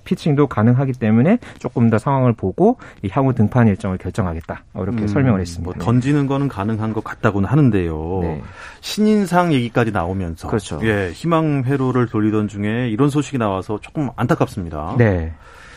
피칭, 0.04 0.36
도 0.36 0.46
가능하기 0.46 0.92
때문에 0.92 1.38
조금 1.58 1.90
더 1.90 1.98
상황을 1.98 2.32
보고 2.32 2.78
이 3.02 3.08
향후 3.10 3.34
등판 3.34 3.66
일정을 3.68 3.98
결정하겠다. 3.98 4.64
어, 4.74 4.82
이렇게 4.82 5.02
음. 5.02 5.08
설명을 5.08 5.40
했습니다. 5.40 5.64
뭐 5.64 5.74
던지는 5.84 6.26
거는 6.26 6.48
가능한 6.48 6.92
것 6.92 7.02
같다고는 7.02 7.48
하는데요. 7.48 8.20
네. 8.22 8.42
신인상 8.80 9.52
얘기까지 9.52 9.90
나오면서 9.90 10.48
그렇죠. 10.48 10.80
예, 10.82 11.10
희망 11.12 11.64
회로를 11.64 12.06
돌리던 12.06 12.48
중에 12.48 12.88
이런 12.88 13.10
소식이 13.10 13.38
나와서 13.38 13.78
조금 13.80 14.10
안타깝습니다. 14.16 14.96
네. 14.98 15.32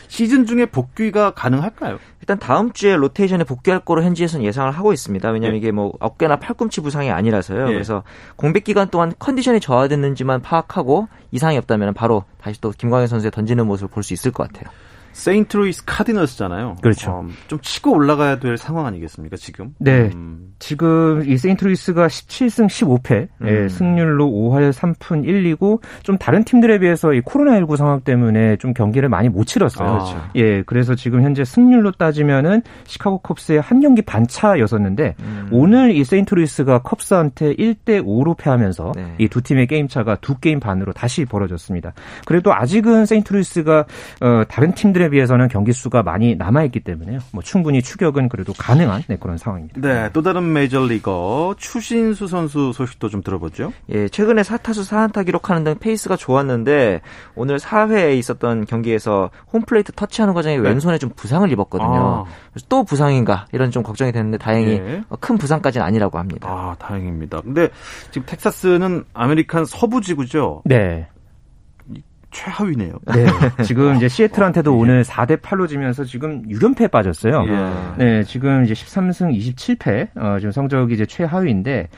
시즌 0.08 0.46
중에 0.46 0.66
복귀가 0.66 1.30
가능할까요? 1.32 1.98
일단 2.20 2.38
다음 2.38 2.72
주에 2.72 2.96
로테이션에 2.96 3.44
복귀할 3.44 3.80
거로 3.80 4.02
현지에서는 4.02 4.44
예상을 4.44 4.70
하고 4.70 4.92
있습니다. 4.92 5.30
왜냐하면 5.30 5.54
예. 5.54 5.58
이게 5.58 5.70
뭐 5.72 5.92
어깨나 6.00 6.36
팔꿈치 6.36 6.80
부상이 6.80 7.10
아니라서요. 7.10 7.68
예. 7.68 7.72
그래서 7.72 8.02
공백 8.36 8.64
기간 8.64 8.88
동안 8.88 9.12
컨디션이 9.18 9.60
저하됐는지만 9.60 10.42
파악하고 10.42 11.08
이상이 11.30 11.56
없다면 11.58 11.94
바로 11.94 12.24
다시 12.40 12.60
또 12.60 12.70
김광현 12.70 13.06
선수의 13.06 13.30
던지는 13.30 13.66
모습을 13.66 13.88
볼 13.88 14.02
수 14.02 14.12
있을 14.14 14.30
것 14.32 14.46
같아요. 14.50 14.72
세인트루이스 15.16 15.84
카디널스잖아요. 15.86 16.76
그렇죠. 16.82 17.10
어, 17.10 17.26
좀 17.48 17.58
치고 17.62 17.90
올라가야 17.90 18.38
될 18.38 18.58
상황 18.58 18.84
아니겠습니까, 18.84 19.36
지금? 19.36 19.74
네. 19.78 20.10
음. 20.14 20.52
지금 20.58 21.22
이 21.26 21.38
세인트루이스가 21.38 22.06
17승 22.06 22.66
15패, 22.66 23.28
음. 23.40 23.48
예, 23.48 23.68
승률로 23.68 24.26
5할 24.26 24.72
3푼 24.72 25.24
1리고 25.24 25.80
좀 26.02 26.18
다른 26.18 26.44
팀들에 26.44 26.78
비해서 26.80 27.14
이 27.14 27.22
코로나19 27.22 27.76
상황 27.76 28.02
때문에 28.02 28.56
좀 28.56 28.74
경기를 28.74 29.08
많이 29.08 29.30
못 29.30 29.44
치렀어요. 29.44 29.88
아, 29.88 29.92
그렇죠. 29.92 30.22
예, 30.36 30.62
그래서 30.62 30.94
지금 30.94 31.22
현재 31.22 31.44
승률로 31.44 31.92
따지면은 31.92 32.60
시카고 32.84 33.18
컵스에 33.18 33.62
한 33.62 33.80
경기 33.80 34.02
반차였었는데 34.02 35.14
음. 35.18 35.35
오늘 35.50 35.94
이 35.94 36.04
세인트루이스가 36.04 36.82
컵스한테 36.82 37.54
1대 37.54 38.04
5로 38.04 38.36
패하면서 38.36 38.92
네. 38.96 39.14
이 39.18 39.26
두 39.26 39.42
팀의 39.42 39.66
게임 39.66 39.88
차가 39.88 40.16
두 40.16 40.38
게임 40.38 40.60
반으로 40.60 40.92
다시 40.92 41.24
벌어졌습니다. 41.24 41.92
그래도 42.24 42.54
아직은 42.54 43.06
세인트루이스가 43.06 43.86
어, 44.20 44.42
다른 44.48 44.74
팀들에 44.74 45.10
비해서는 45.10 45.48
경기 45.48 45.72
수가 45.72 46.02
많이 46.02 46.34
남아 46.34 46.64
있기 46.64 46.80
때문에요. 46.80 47.20
뭐 47.32 47.42
충분히 47.42 47.82
추격은 47.82 48.28
그래도 48.28 48.52
가능한 48.52 49.02
네, 49.08 49.16
그런 49.16 49.38
상황입니다. 49.38 49.80
네, 49.80 50.10
또 50.12 50.22
다른 50.22 50.52
메이저리거 50.52 51.56
추신수 51.58 52.26
선수 52.26 52.72
소식도 52.72 53.08
좀 53.08 53.22
들어보죠. 53.22 53.72
예, 53.90 54.08
최근에 54.08 54.42
4타수 54.42 54.88
4안타 54.90 55.26
기록하는 55.26 55.64
등 55.64 55.74
페이스가 55.78 56.16
좋았는데 56.16 57.00
오늘 57.34 57.58
4회에 57.58 58.16
있었던 58.18 58.66
경기에서 58.66 59.30
홈플레이트 59.52 59.92
터치하는 59.92 60.34
과정에 60.34 60.56
네. 60.56 60.62
왼손에 60.68 60.98
좀 60.98 61.10
부상을 61.14 61.50
입었거든요. 61.50 62.24
아. 62.24 62.24
그래서 62.52 62.66
또 62.68 62.84
부상인가 62.84 63.46
이런 63.52 63.70
좀 63.70 63.82
걱정이 63.82 64.12
됐는데 64.12 64.38
다행히 64.38 64.80
네. 64.80 65.02
큰 65.20 65.35
부상까지는 65.38 65.86
아니라고 65.86 66.18
합니다. 66.18 66.48
아, 66.48 66.76
다행입니다. 66.78 67.40
근데 67.40 67.68
지금 68.10 68.26
텍사스는 68.26 69.04
아메리칸 69.14 69.64
서부 69.64 70.00
지구죠. 70.00 70.62
네. 70.64 71.08
최하위네요. 72.36 72.92
네. 73.14 73.26
지금 73.64 73.96
이제 73.96 74.08
시애틀한테도 74.08 74.72
예. 74.76 74.76
오늘 74.76 75.02
4대 75.04 75.40
8로 75.40 75.68
지면서 75.68 76.04
지금 76.04 76.42
6연패에 76.42 76.90
빠졌어요. 76.90 77.44
예. 77.48 78.04
네, 78.04 78.22
지금 78.24 78.64
이제 78.64 78.74
13승 78.74 79.34
27패. 79.34 80.08
어, 80.16 80.38
지금 80.38 80.50
성적이 80.52 80.94
이제 80.94 81.06
최하위인데 81.06 81.88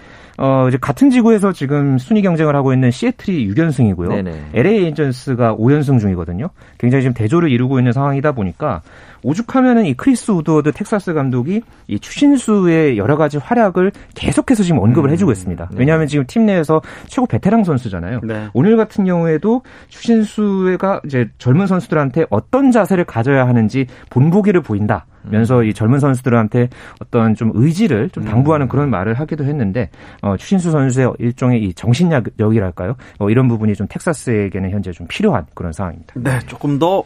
어, 0.41 0.67
이제 0.69 0.79
같은 0.81 1.11
지구에서 1.11 1.53
지금 1.53 1.99
순위 1.99 2.23
경쟁을 2.23 2.55
하고 2.55 2.73
있는 2.73 2.93
시애틀이 2.93 3.49
6연승이고요. 3.49 4.09
네네. 4.09 4.51
LA 4.55 4.85
에인절스가 4.85 5.57
5연승 5.57 5.99
중이거든요. 5.99 6.49
굉장히 6.79 7.03
지금 7.03 7.13
대조를 7.15 7.51
이루고 7.51 7.81
있는 7.81 7.91
상황이다 7.91 8.33
보니까 8.33 8.83
오죽하면은 9.25 9.87
이 9.87 9.95
크리스 9.95 10.31
우드워드 10.31 10.73
텍사스 10.73 11.13
감독이 11.13 11.63
이 11.89 11.99
추신수의 11.99 12.99
여러 12.99 13.17
가지 13.17 13.37
활약을 13.37 13.91
계속해서 14.15 14.63
지금 14.63 14.79
언급을 14.79 15.11
음, 15.11 15.13
해주고 15.13 15.33
있습니다. 15.33 15.69
네. 15.73 15.77
왜냐하면 15.77 16.07
지금 16.07 16.25
팀 16.29 16.47
내에서 16.47 16.81
최고 17.09 17.27
베테랑 17.27 17.65
선수잖아요. 17.65 18.21
네. 18.23 18.49
오늘 18.55 18.77
같은 18.77 19.05
경우에도 19.05 19.63
추신수가 19.89 21.01
이제 21.05 21.29
젊은 21.39 21.67
선수들한테 21.67 22.27
어떤 22.31 22.71
자세를 22.71 23.05
가져야 23.05 23.49
하는지 23.49 23.87
본보기를 24.11 24.61
보인다. 24.61 25.07
면서 25.31 25.63
이 25.63 25.73
젊은 25.75 25.99
선수들한테 26.01 26.69
어떤 27.01 27.35
좀 27.35 27.53
의지를 27.55 28.11
좀 28.11 28.25
당부하는 28.25 28.67
음. 28.67 28.69
그런 28.69 28.91
말을 28.91 29.15
하기도 29.15 29.45
했는데 29.45 29.91
어, 30.23 30.37
추신수 30.37 30.71
선수의 30.71 31.13
일종의 31.19 31.63
이 31.63 31.75
정신력이랄까요? 31.75 32.97
어, 33.19 33.31
이런 33.31 33.49
부분이 33.49 33.75
좀 33.75 33.87
텍사스에게는 33.89 34.71
현재 34.71 34.93
좀 34.93 35.07
필요한 35.09 35.47
그런 35.55 35.73
상황입니다. 35.73 36.15
네, 36.17 36.39
조금 36.47 36.79
더 36.79 37.03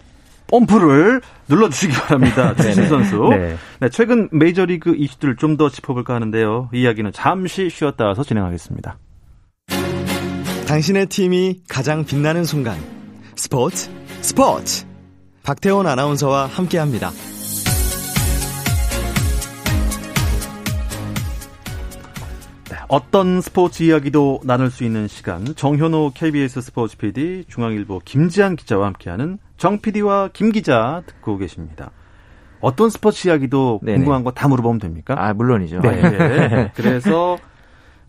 펌프를 0.49 1.21
눌러주시기 1.49 1.93
바랍니다. 1.95 2.55
추신 2.61 2.87
선수. 2.89 3.29
네. 3.31 3.57
네, 3.81 3.89
최근 3.89 4.29
메이저리그 4.33 4.95
이슈들을 4.97 5.37
좀 5.37 5.57
더 5.57 5.69
짚어볼까 5.69 6.15
하는데요. 6.15 6.71
이야기는 6.73 7.13
잠시 7.13 7.69
쉬었다 7.69 8.07
와서 8.07 8.23
진행하겠습니다. 8.25 8.99
당신의 10.67 11.07
팀이 11.07 11.61
가장 11.69 12.05
빛나는 12.05 12.45
순간. 12.45 12.79
스포츠, 13.37 13.91
스포츠. 14.23 14.87
박태원 15.43 15.87
아나운서와 15.87 16.47
함께합니다. 16.47 17.11
어떤 22.93 23.41
스포츠 23.41 23.83
이야기도 23.85 24.41
나눌 24.45 24.71
수 24.71 24.85
있는 24.85 25.09
시간 25.09 25.47
정현호 25.57 26.13
KBS 26.15 26.61
스포츠 26.61 26.99
PD 26.99 27.47
중앙일보 27.49 28.03
김지한 28.05 28.55
기자와 28.55 28.85
함께하는 28.89 29.39
정 29.57 29.81
PD와 29.81 30.29
김 30.35 30.53
기자 30.53 31.03
듣고 31.07 31.39
계십니다. 31.39 31.91
어떤 32.61 32.91
스포츠 32.91 33.29
이야기도 33.29 33.81
네네. 33.83 33.97
궁금한 33.97 34.25
거 34.25 34.33
다 34.33 34.47
물어보면 34.47 34.79
됩니까? 34.79 35.15
아 35.17 35.33
물론이죠. 35.33 35.81
네. 35.81 36.03
네. 36.03 36.73
그래서 36.77 37.39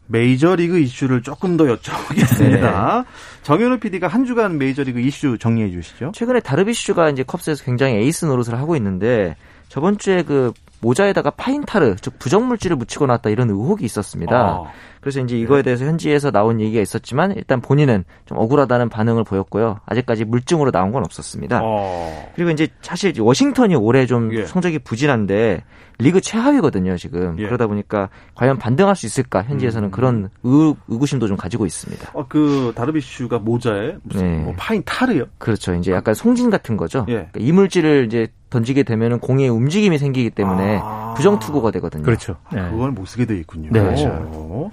메이저리그 0.08 0.80
이슈를 0.80 1.22
조금 1.22 1.56
더 1.56 1.63
여쭤보겠습니다. 1.63 3.04
네. 3.04 3.04
정현우 3.43 3.80
PD가 3.80 4.10
한 4.10 4.26
주간 4.26 4.58
메이저리그 4.58 5.00
이슈 5.00 5.38
정리해 5.38 5.72
주시죠. 5.72 6.12
최근에 6.13 6.41
다르비슈가 6.41 7.10
이제 7.10 7.24
컵스에서 7.24 7.63
굉장히 7.63 7.93
에이스 8.00 8.26
노릇을 8.26 8.60
하고 8.60 8.76
있는데 8.76 9.38
저번 9.69 9.98
주에 9.98 10.24
그 10.24 10.52
모자에다가 10.84 11.32
파인타르 11.32 11.96
즉 12.02 12.19
부정물질을 12.19 12.76
묻히고 12.76 13.08
나왔다 13.08 13.30
이런 13.30 13.50
의혹이 13.50 13.86
있었습니다. 13.86 14.36
아. 14.38 14.63
그래서 15.04 15.20
이제 15.20 15.38
이거에 15.38 15.58
네. 15.58 15.63
대해서 15.63 15.84
현지에서 15.84 16.32
나온 16.32 16.62
얘기가 16.62 16.82
있었지만 16.82 17.34
일단 17.36 17.60
본인은 17.60 18.06
좀 18.26 18.38
억울하다는 18.38 18.88
반응을 18.88 19.26
보였고요. 19.26 19.82
아직까지 19.86 20.24
물증으로 20.24 20.72
나온 20.72 20.94
건 20.94 21.04
없었습니다. 21.04 21.60
어. 21.62 22.32
그리고 22.36 22.52
이제 22.52 22.70
사실 22.82 23.13
워싱턴이 23.20 23.76
올해 23.76 24.06
좀 24.06 24.34
예. 24.34 24.46
성적이 24.46 24.80
부진한데 24.80 25.63
리그 26.00 26.22
최하위거든요, 26.22 26.98
지금. 26.98 27.36
예. 27.38 27.46
그러다 27.46 27.68
보니까 27.68 28.10
과연 28.36 28.58
반등할 28.58 28.96
수 28.96 29.06
있을까? 29.06 29.44
현지에서는 29.44 29.89
음. 29.89 29.92
그런 29.92 30.30
의, 30.44 30.76
의구심도 30.88 31.28
좀 31.28 31.38
가지고 31.38 31.66
있습니다. 31.66 32.12
어, 32.13 32.26
그 32.28 32.72
다르비슈가 32.76 33.39
모자에 33.39 33.98
무슨 34.04 34.22
네. 34.22 34.38
뭐 34.39 34.54
파인 34.58 34.82
타르요? 34.86 35.26
그렇죠. 35.38 35.74
이제 35.76 35.92
약간 35.92 36.13
송진 36.13 36.50
같은 36.50 36.78
거죠. 36.78 37.06
예. 37.10 37.13
그러니까 37.13 37.39
이물질을 37.42 38.06
이제 38.06 38.28
던지게 38.50 38.84
되면은 38.84 39.20
공의 39.20 39.50
움직임이 39.50 39.98
생기기 39.98 40.30
때문에 40.30 40.80
아. 40.82 41.13
부정 41.16 41.39
투구가 41.39 41.72
되거든요. 41.72 42.04
그렇죠. 42.04 42.36
네. 42.52 42.62
그걸 42.70 42.92
못 42.92 43.06
쓰게 43.08 43.26
돼 43.26 43.36
있군요. 43.38 43.70
네. 43.72 43.82
그렇죠. 43.82 44.72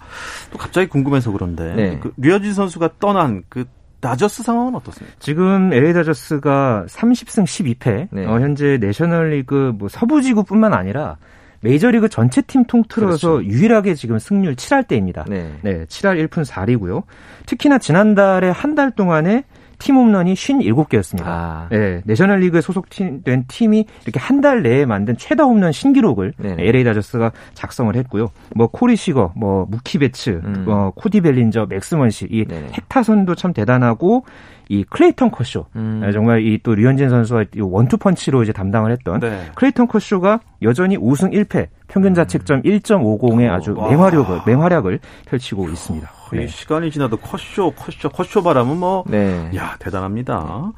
또 0.53 0.59
갑자기 0.59 0.89
궁금해서 0.89 1.31
그런데 1.33 1.75
네. 1.75 1.99
그 2.01 2.13
류현진 2.17 2.55
선수가 2.55 2.91
떠난 2.99 3.43
그 3.49 3.65
다저스 4.01 4.43
상황은 4.43 4.75
어떻습니까? 4.75 5.15
지금 5.19 5.73
LA 5.73 5.93
다저스가 5.93 6.87
30승 6.89 7.45
12패. 7.45 8.09
네. 8.11 8.27
어, 8.27 8.41
현재 8.41 8.79
내셔널리그 8.81 9.75
뭐 9.77 9.89
서부지구뿐만 9.89 10.73
아니라 10.73 11.17
메이저리그 11.61 12.09
전체 12.09 12.41
팀 12.41 12.65
통틀어서 12.65 13.33
그렇죠. 13.33 13.45
유일하게 13.45 13.95
지금 13.95 14.19
승률 14.19 14.57
7할 14.57 14.89
대입니다. 14.89 15.27
네. 15.29 15.53
네, 15.61 15.85
7할 15.85 16.27
1푼 16.29 16.45
4리고요. 16.47 17.03
특히나 17.45 17.77
지난달에 17.79 18.49
한 18.49 18.75
달 18.75 18.91
동안에 18.91 19.45
팀 19.81 19.97
홈런이 19.97 20.35
57개였습니다. 20.35 21.23
아. 21.25 21.67
네, 21.71 22.03
내셔널리그에 22.05 22.61
소속된 22.61 23.45
팀이 23.49 23.87
이렇게 24.05 24.21
한 24.21 24.41
달 24.41 24.63
내에 24.63 24.87
만든 24.87 25.17
최다 25.19 25.45
홈런 25.45 25.71
신기록을 25.73 26.33
네네. 26.39 26.63
LA 26.67 26.85
다저스가 26.85 27.33
작성을 27.55 27.95
했고요. 27.95 28.31
뭐 28.55 28.69
코리 28.69 28.97
시거, 28.97 29.33
뭐 29.37 29.67
무키 29.69 29.99
베츠, 29.99 30.41
음. 30.45 30.65
뭐 30.65 30.93
코디 30.93 31.21
벨린저, 31.21 31.67
맥스 31.67 31.89
먼시 31.89 32.09
이 32.11 32.47
핵타선도 32.73 33.35
참 33.35 33.53
대단하고 33.53 34.25
이 34.71 34.85
클레이턴 34.85 35.31
커쇼 35.33 35.67
음. 35.77 36.01
네, 36.03 36.13
정말 36.13 36.43
이 36.47 36.59
또 36.63 36.75
류현진 36.75 37.09
선수와 37.11 37.45
원투 37.59 37.97
펀치로 37.99 38.43
이제 38.45 38.53
담당을 38.53 38.93
했던 38.93 39.19
네. 39.21 39.51
클레이턴 39.57 39.89
커쇼가 39.89 40.41
여전히 40.63 40.97
5승 40.97 41.33
1패 41.35 41.69
평균 41.89 42.15
자책점 42.15 42.63
1.50의 42.63 43.41
음. 43.47 43.51
아주 43.51 43.73
맹활약을 43.75 44.41
맹활약을 44.47 45.01
펼치고 45.27 45.69
있습니다. 45.69 46.09
네. 46.37 46.47
시간이 46.47 46.91
지나도 46.91 47.17
컷쇼 47.19 47.73
컷쇼 47.73 48.09
컷쇼 48.11 48.43
바람은 48.43 48.77
뭐 48.77 49.05
네. 49.07 49.51
야, 49.55 49.77
대단합니다. 49.79 50.73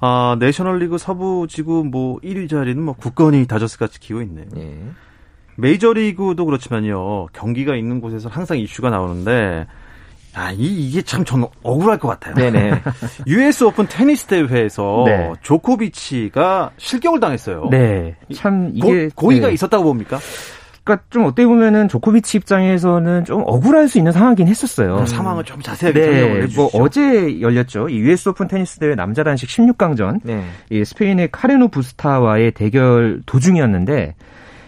아, 0.00 0.36
내셔널리그 0.40 0.98
서부 0.98 1.46
지구 1.48 1.84
뭐 1.84 2.18
1위 2.20 2.50
자리는 2.50 2.82
뭐 2.82 2.94
굳건히 2.94 3.46
다저스가 3.46 3.86
지키고 3.86 4.22
있네요. 4.22 4.46
네. 4.52 4.82
메이저리그도 5.56 6.44
그렇지만요. 6.44 7.26
경기가 7.32 7.76
있는 7.76 8.00
곳에서 8.00 8.28
항상 8.28 8.58
이슈가 8.58 8.90
나오는데 8.90 9.66
아, 10.34 10.50
이, 10.50 10.88
이게 10.88 11.02
참 11.02 11.24
저는 11.24 11.46
억울할 11.62 11.98
것 11.98 12.08
같아요. 12.08 12.34
네네. 12.34 12.82
US 13.28 13.64
오픈 13.64 13.86
테니스 13.86 14.26
대회에서 14.26 15.04
네. 15.06 15.32
조코비치가 15.42 16.70
실격을 16.78 17.20
당했어요. 17.20 17.68
네. 17.70 18.16
참 18.34 18.70
이게 18.74 19.08
고, 19.08 19.26
고의가 19.26 19.48
네. 19.48 19.54
있었다고 19.54 19.84
봅니까? 19.84 20.18
그러니까 20.84 21.06
좀 21.10 21.24
어떻게 21.24 21.46
보면은 21.46 21.88
조코비치 21.88 22.38
입장에서는 22.38 23.24
좀 23.24 23.42
억울할 23.46 23.88
수 23.88 23.98
있는 23.98 24.10
상황이긴 24.10 24.48
했었어요. 24.48 24.96
그 24.96 25.06
상황을 25.06 25.44
좀 25.44 25.60
자세하게 25.60 26.00
네, 26.00 26.06
설명을 26.06 26.42
해주시죠. 26.42 26.60
뭐 26.60 26.70
어제 26.74 27.40
열렸죠. 27.40 27.88
이 27.88 27.98
US 27.98 28.30
오픈 28.30 28.48
테니스 28.48 28.78
대회 28.78 28.94
남자 28.94 29.22
단식 29.22 29.48
16강전. 29.48 30.20
네. 30.24 30.44
이 30.70 30.84
스페인의 30.84 31.28
카레노 31.30 31.68
부스타와의 31.68 32.52
대결 32.52 33.22
도중이었는데 33.26 34.14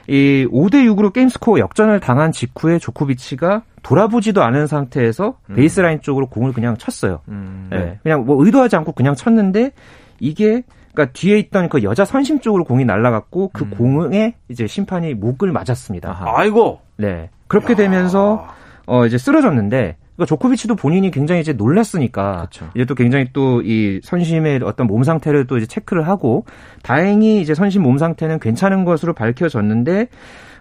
이 0.06 0.46
5대 0.52 0.84
6으로 0.84 1.12
게임 1.12 1.28
스코어 1.28 1.58
역전을 1.58 1.98
당한 1.98 2.30
직후에 2.30 2.78
조코비치가 2.78 3.62
돌아보지도 3.82 4.42
않은 4.42 4.66
상태에서 4.66 5.38
음. 5.50 5.54
베이스라인 5.56 6.00
쪽으로 6.00 6.26
공을 6.28 6.52
그냥 6.52 6.76
쳤어요. 6.76 7.20
음, 7.28 7.68
네. 7.70 7.78
네. 7.78 7.98
그냥 8.02 8.24
뭐 8.24 8.44
의도하지 8.44 8.76
않고 8.76 8.92
그냥 8.92 9.14
쳤는데 9.14 9.72
이게 10.20 10.62
그러니까 10.94 11.12
뒤에 11.12 11.38
있던 11.38 11.68
그 11.68 11.82
여자 11.82 12.04
선심 12.04 12.40
쪽으로 12.40 12.64
공이 12.64 12.84
날아갔고 12.84 13.50
그 13.52 13.64
음. 13.64 13.70
공에 13.70 14.34
이제 14.48 14.66
심판이 14.66 15.14
목을 15.14 15.52
맞았습니다. 15.52 16.10
아하. 16.10 16.40
아이고. 16.40 16.80
네. 16.96 17.30
그렇게 17.48 17.74
되면서 17.74 18.46
어 18.86 19.04
이제 19.06 19.18
쓰러졌는데 19.18 19.96
그러니까 20.16 20.26
조코비치도 20.26 20.76
본인이 20.76 21.10
굉장히 21.10 21.40
이제 21.40 21.52
놀랐으니까 21.52 22.36
그렇죠. 22.36 22.70
이제 22.74 22.84
또 22.84 22.94
굉장히 22.94 23.26
또 23.32 23.60
이 23.62 24.00
선심의 24.02 24.60
어떤 24.62 24.86
몸 24.86 25.02
상태를 25.02 25.46
또 25.46 25.56
이제 25.56 25.66
체크를 25.66 26.06
하고 26.06 26.44
다행히 26.82 27.40
이제 27.40 27.54
선심 27.54 27.82
몸 27.82 27.98
상태는 27.98 28.38
괜찮은 28.38 28.84
것으로 28.84 29.12
밝혀졌는데 29.12 30.08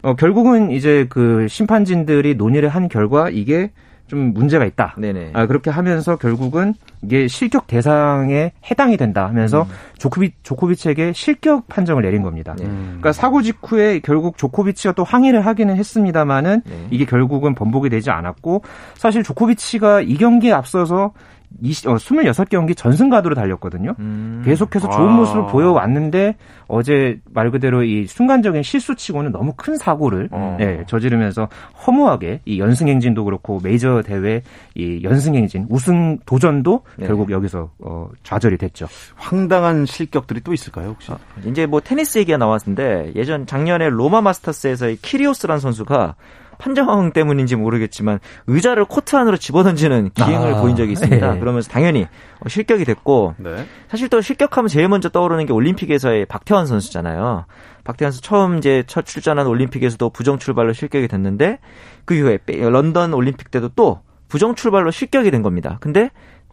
어 0.02 0.15
결국은 0.15 0.72
이제 0.72 1.06
그 1.10 1.48
심판진들이 1.48 2.36
논의를 2.36 2.69
한 2.69 2.89
결과 2.89 3.30
이게 3.30 3.72
좀 4.13 4.34
문제가 4.34 4.63
있다. 4.65 4.95
네네. 4.97 5.32
아, 5.34 5.47
그렇게 5.47 5.71
하면서 5.71 6.15
결국은 6.15 6.76
이게 7.02 7.28
실격 7.28 7.65
대상에 7.65 8.54
해당이 8.69 8.95
된다 8.95 9.26
하면서 9.28 9.63
음. 9.63 9.67
조코비, 9.97 10.32
조코비치에게 10.43 11.13
실격 11.13 11.67
판정을 11.67 12.04
내린 12.04 12.21
겁니다. 12.21 12.56
네. 12.58 12.65
그러니까 12.65 13.12
사고 13.12 13.41
직후에 13.41 13.99
결국 13.99 14.38
조코비치가 14.38 14.93
또 14.93 15.04
항의를 15.04 15.45
하기는 15.45 15.76
했습니다만은 15.76 16.62
네. 16.63 16.88
이게 16.91 17.06
결국은 17.06 17.56
번복이 17.56 17.89
되지 17.89 18.12
않았고 18.12 18.63
사실 18.93 19.23
조코비치가 19.23 20.02
이 20.02 20.15
경기에 20.15 20.54
앞서서 20.54 21.13
20, 21.62 21.88
어, 21.88 21.96
26경기 21.96 22.76
전승 22.76 23.10
가도로 23.10 23.36
달렸거든요. 23.36 23.96
음. 24.00 24.42
계속해서 24.46 24.89
좋은 24.89 25.10
아. 25.10 25.12
모습을 25.12 25.48
보여왔는데 25.48 26.36
어제 26.68 27.20
말 27.34 27.52
그대로 27.52 27.84
이 27.84 28.08
순간적인 28.08 28.63
실수치고는 28.63 29.32
너무 29.32 29.54
큰 29.56 29.78
사고를 29.78 30.30
어. 30.32 30.56
네, 30.60 30.84
저지르면서 30.88 31.50
허무하게 31.86 32.42
이 32.46 32.60
연승행진도 32.60 33.24
그렇고 33.26 33.60
메이저 33.63 34.02
대회 34.02 34.42
이 34.76 35.02
연승행진 35.04 35.68
우승 35.70 36.18
도전도 36.26 36.82
네. 36.98 37.08
결국 37.08 37.32
여기서 37.32 37.72
어, 37.80 38.10
좌절이 38.24 38.58
됐죠. 38.58 38.88
황당한 39.16 39.86
실격들이 39.86 40.42
또 40.42 40.54
있을까요, 40.54 40.89
혹시? 40.89 41.12
아, 41.12 41.18
이제 41.46 41.66
뭐 41.66 41.80
테니스 41.80 42.18
얘기가 42.20 42.38
나왔는데 42.38 43.13
예전 43.16 43.46
작년에 43.46 43.89
로마 43.89 44.22
마스터스에서 44.22 44.88
의 44.88 44.98
키리오스라는 44.98 45.60
선수가 45.60 46.16
판정 46.58 47.12
때문인지 47.12 47.56
모르겠지만 47.56 48.20
의자를 48.48 48.86
코트 48.86 49.16
안으로 49.16 49.38
집어던지는 49.38 50.12
기행을 50.13 50.54
아, 50.56 50.62
보인 50.62 50.76
적이 50.76 50.94
있습니다. 50.94 51.34
네. 51.34 51.39
그러면서 51.39 51.70
당연히 51.70 52.04
어, 52.39 52.50
실격이 52.50 52.86
됐고 52.86 53.36
네. 53.38 53.66
사실 53.89 54.10
또 54.10 54.22
실격하면 54.22 54.68
제일 54.70 54.88
먼저 54.88 55.10
떠오르는 55.10 55.46
게 55.46 55.54
올림픽에서의 55.54 56.26
박태환 56.26 56.66
선수잖아요. 56.66 57.46
박태환 57.84 58.12
선수 58.12 58.22
처음 58.22 58.58
이제 58.58 58.84
첫 58.88 59.06
출전한 59.06 59.48
올림픽에서도 59.48 60.10
부정 60.12 60.39
출발로 60.39 60.74
실격이 60.74 61.08
됐는데 61.08 61.60
그 62.06 62.13
이후에 62.16 62.39
빼- 62.46 62.58
런던 62.58 63.13
올림픽 63.13 63.52
때도 63.52 63.70
또 63.76 64.02
부정 64.30 64.56
출발로 64.56 64.92
실격이 64.92 65.32
된 65.32 65.42
겁니다. 65.42 65.78
근데 65.82 66.10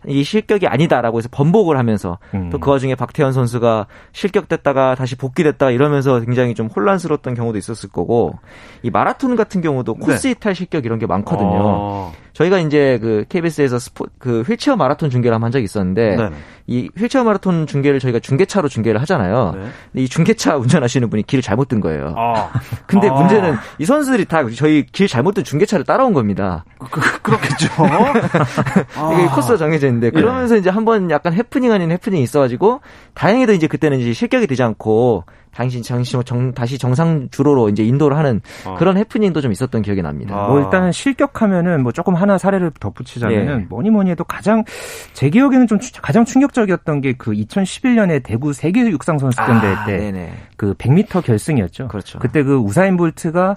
이 0.07 0.25
실격이 0.25 0.67
아니다라고 0.67 1.19
해서 1.19 1.29
번복을 1.31 1.77
하면서 1.77 2.19
음. 2.35 2.51
또그 2.51 2.71
와중에 2.71 2.95
박태환 2.95 3.33
선수가 3.33 3.87
실격됐다가 4.13 4.95
다시 4.95 5.17
복귀됐다 5.17 5.71
이러면서 5.71 6.21
굉장히 6.21 6.55
좀 6.55 6.69
혼란스러웠던 6.69 7.35
경우도 7.35 7.59
있었을 7.59 7.91
거고 7.91 8.39
이 8.83 8.91
마라톤 8.91 9.37
같은 9.37 9.61
경우도 9.61 9.95
코스 9.97 10.29
이탈 10.29 10.55
실격 10.55 10.85
이런 10.87 10.99
게 10.99 11.07
많거든요. 11.07 11.61
어. 11.63 12.13
저희가 12.33 12.59
이제 12.59 12.99
그 13.01 13.25
KBS에서 13.29 13.79
스포 13.79 14.07
그 14.19 14.43
휠체어 14.43 14.77
마라톤 14.77 15.11
중계를 15.11 15.40
한 15.40 15.51
적이 15.51 15.64
있었는데 15.64 16.16
네네. 16.16 16.37
이 16.66 16.88
휠체어 16.97 17.25
마라톤 17.25 17.66
중계를 17.66 17.99
저희가 17.99 18.21
중계차로 18.21 18.69
중계를 18.69 19.01
하잖아요. 19.03 19.53
네. 19.57 19.61
근데 19.93 20.05
이 20.05 20.09
중계차 20.09 20.57
운전하시는 20.57 21.11
분이 21.11 21.25
길을 21.25 21.43
잘못 21.43 21.69
든 21.69 21.81
거예요. 21.81 22.14
아. 22.16 22.51
근데 22.87 23.09
아. 23.09 23.12
문제는 23.12 23.57
이 23.79 23.85
선수들이 23.85 24.27
다 24.27 24.45
저희 24.55 24.87
길 24.87 25.09
잘못 25.09 25.35
든 25.35 25.45
중계차를 25.45 25.85
따라온 25.85 26.12
겁니다. 26.12 26.64
그, 26.79 27.01
그렇겠죠. 27.23 27.66
이게 29.14 29.27
코스가 29.35 29.57
정해져 29.57 29.87
있는데 29.88 30.11
그러면서 30.11 30.57
이제 30.57 30.71
한번 30.71 31.11
약간 31.11 31.33
해프닝 31.33 31.73
아닌 31.73 31.90
해프닝이 31.90 32.23
있어가지고 32.23 32.81
다행히도 33.14 33.53
이제 33.53 33.66
그때는 33.66 33.99
이제 33.99 34.12
실격이 34.12 34.47
되지 34.47 34.62
않고 34.62 35.25
당신 35.55 35.83
당시 35.83 36.17
정, 36.25 36.53
다시 36.53 36.79
정상 36.79 37.29
주로로 37.31 37.69
이제 37.69 37.83
인도를 37.85 38.17
하는 38.17 38.41
어. 38.67 38.77
그런 38.79 38.97
해프닝도 38.97 39.41
좀 39.41 39.53
있었던 39.53 39.83
기억이 39.83 40.01
납니다. 40.03 40.35
아. 40.37 40.49
뭐 40.49 40.61
일단은 40.61 40.93
실격하면은 40.93 41.83
뭐 41.83 41.93
조금 41.93 42.15
하나 42.15 42.39
사례를 42.39 42.71
덧붙이자면은 42.79 43.61
예. 43.63 43.67
뭐니 43.69 43.91
뭐니 43.91 44.11
해도 44.11 44.25
가장 44.25 44.65
제 45.13 45.29
기억에는 45.31 45.67
좀 45.67 45.79
추- 45.81 45.93
가장 46.01 46.25
충격적이었던 46.25 47.01
게 47.01 47.15
그 47.19 47.33
2011년에 47.33 48.23
대구 48.23 48.53
세계 48.53 48.81
육상 48.89 49.19
선수권 49.19 49.61
대회 49.61 49.73
아, 49.75 49.85
때 49.85 49.97
네네. 49.99 50.33
그 50.57 50.75
100m 50.75 51.23
결승이었죠. 51.25 51.89
그렇죠. 51.89 52.19
그때 52.21 52.43
그 52.43 52.57
우사인 52.57 52.97
볼트가 52.97 53.57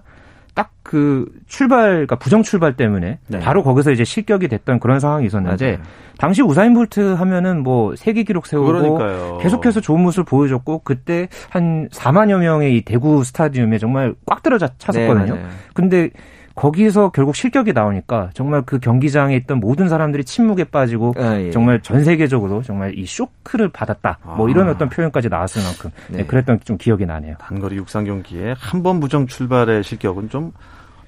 딱 0.54 0.74
그 0.84 1.26
출발, 1.48 1.92
그러니까 1.92 2.18
부정 2.18 2.44
출발 2.44 2.76
때문에 2.76 3.18
네. 3.26 3.40
바로 3.40 3.64
거기서 3.64 3.92
이제 3.92 4.04
실격이 4.04 4.48
됐던 4.48 4.80
그런 4.80 5.00
상황이 5.00 5.26
있었는데 5.26 5.66
맞아요. 5.66 5.84
당시 6.20 6.44
우사인 6.44 6.76
볼트 6.76 7.14
하면은 7.14 7.64
뭐 7.64 7.96
세계 7.96 8.22
기록 8.22 8.46
세우고 8.46 8.68
그러니까요. 8.68 9.40
계속해서 9.42 9.82
좋은 9.82 10.02
모습을 10.02 10.26
보여줬고 10.26 10.82
그때 10.84 11.30
한 11.50 11.90
4만여 11.90 12.38
명의 12.38 12.78
이 12.78 12.82
대구 12.82 13.24
스타디움에 13.24 13.80
정말 13.80 14.14
꽉 14.28 14.44
들어 14.44 14.60
찼었거든요. 14.60 15.34
네. 15.34 15.42
근데 15.74 16.10
거기서 16.56 17.10
결국 17.10 17.36
실격이 17.36 17.74
나오니까 17.74 18.30
정말 18.34 18.62
그 18.64 18.80
경기장에 18.80 19.36
있던 19.38 19.60
모든 19.60 19.90
사람들이 19.90 20.24
침묵에 20.24 20.66
빠지고 20.66 21.14
아, 21.18 21.40
예. 21.40 21.52
정말 21.52 21.82
전 21.82 22.04
세계적으로 22.04 22.62
정말 22.62 22.98
이 22.98 23.06
쇼크를 23.06 23.70
받았다. 23.70 24.20
뭐 24.38 24.50
이런 24.50 24.68
아. 24.68 24.72
어떤 24.72 24.90
표현까지 24.90 25.30
나왔을 25.30 25.64
만큼 25.64 25.90
네, 26.10 26.18
네. 26.20 26.26
그랬던 26.26 26.60
좀 26.64 26.78
기억이 26.78 27.06
나네요. 27.06 27.36
단거리 27.40 27.76
육상 27.78 28.04
경기에 28.06 28.54
한 28.58 28.84
번 28.84 29.00
부정 29.00 29.26
출발의 29.28 29.84
실격은 29.84 30.30
좀, 30.30 30.52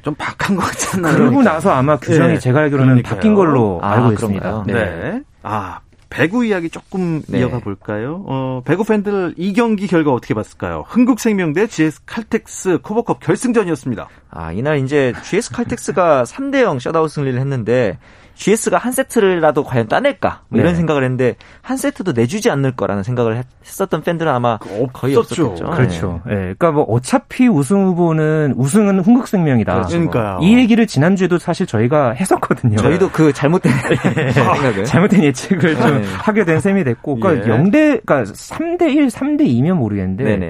좀 0.02 0.16
박한 0.16 0.56
것 0.56 0.64
같지 0.64 0.98
않나요? 0.98 1.16
그러고 1.18 1.44
나서 1.44 1.72
아마 1.72 1.98
규정이 1.98 2.34
네, 2.34 2.40
제가 2.40 2.62
알기로는 2.62 2.88
그러니까요. 2.88 3.16
바뀐 3.16 3.36
걸로 3.36 3.80
아, 3.84 3.92
알고 3.94 4.16
그런가요? 4.16 4.64
있습니다. 4.64 4.64
네. 4.68 5.22
아, 5.44 5.80
배구 6.10 6.46
이야기 6.46 6.70
조금 6.70 7.22
네. 7.28 7.40
이어가 7.40 7.60
볼까요? 7.60 8.24
어, 8.28 8.62
배구 8.66 8.84
팬들 8.84 9.34
이 9.38 9.54
경기 9.54 9.88
결과 9.88 10.12
어떻게 10.14 10.34
봤을까요? 10.34 10.86
흥국생명 10.88 11.54
대 11.54 11.68
GS 11.68 12.02
칼텍스 12.06 12.80
KOVO컵 12.82 13.20
결승전이었습니다. 13.20 14.08
아, 14.30 14.52
이날 14.52 14.80
이제 14.80 15.14
GS 15.24 15.52
칼텍스가 15.52 16.24
3대 16.28 16.62
0 16.62 16.80
셧아웃 16.80 17.10
승리를 17.12 17.40
했는데 17.40 17.98
GS가 18.36 18.78
한 18.78 18.92
세트라도 18.92 19.64
과연 19.64 19.88
따낼까? 19.88 20.42
뭐 20.50 20.60
이런 20.60 20.74
네. 20.74 20.78
생각을 20.78 21.04
했는데 21.04 21.36
한 21.62 21.78
세트도 21.78 22.12
내주지 22.12 22.50
않을 22.50 22.76
거라는 22.76 23.02
생각을 23.04 23.38
했- 23.38 23.46
했었던 23.66 24.02
팬들은 24.04 24.32
아마 24.32 24.58
거의 24.94 25.16
없었죠. 25.16 25.46
없었겠죠. 25.48 25.72
그렇죠. 25.72 26.22
예. 26.28 26.34
그러니까 26.34 26.72
뭐 26.72 26.84
어차피 26.84 27.48
우승 27.48 27.86
후보는 27.88 28.54
우승은 28.58 29.00
흥국생명이다. 29.00 29.74
그렇죠. 29.74 29.90
그러니까요. 29.90 30.40
이 30.42 30.56
얘기를 30.58 30.86
지난주에도 30.86 31.38
사실 31.38 31.66
저희가 31.66 32.12
했었거든요. 32.12 32.76
네. 32.76 32.82
저희도 32.82 33.10
그 33.12 33.32
잘못된 33.34 33.72
생각을 34.34 34.84
잘못된 34.86 35.24
예측을 35.24 35.76
좀 35.76 36.02
네. 36.02 36.08
하게 36.18 36.46
된 36.46 36.60
셈이 36.60 36.84
됐고, 36.84 37.16
그러니까 37.16 37.48
예. 37.48 37.52
0대, 37.58 38.02
그러니까 38.06 38.24
3대 38.34 38.94
1, 38.94 39.08
3대 39.08 39.42
2면 39.42 39.74
모르겠는데, 39.76 40.24
네네. 40.24 40.50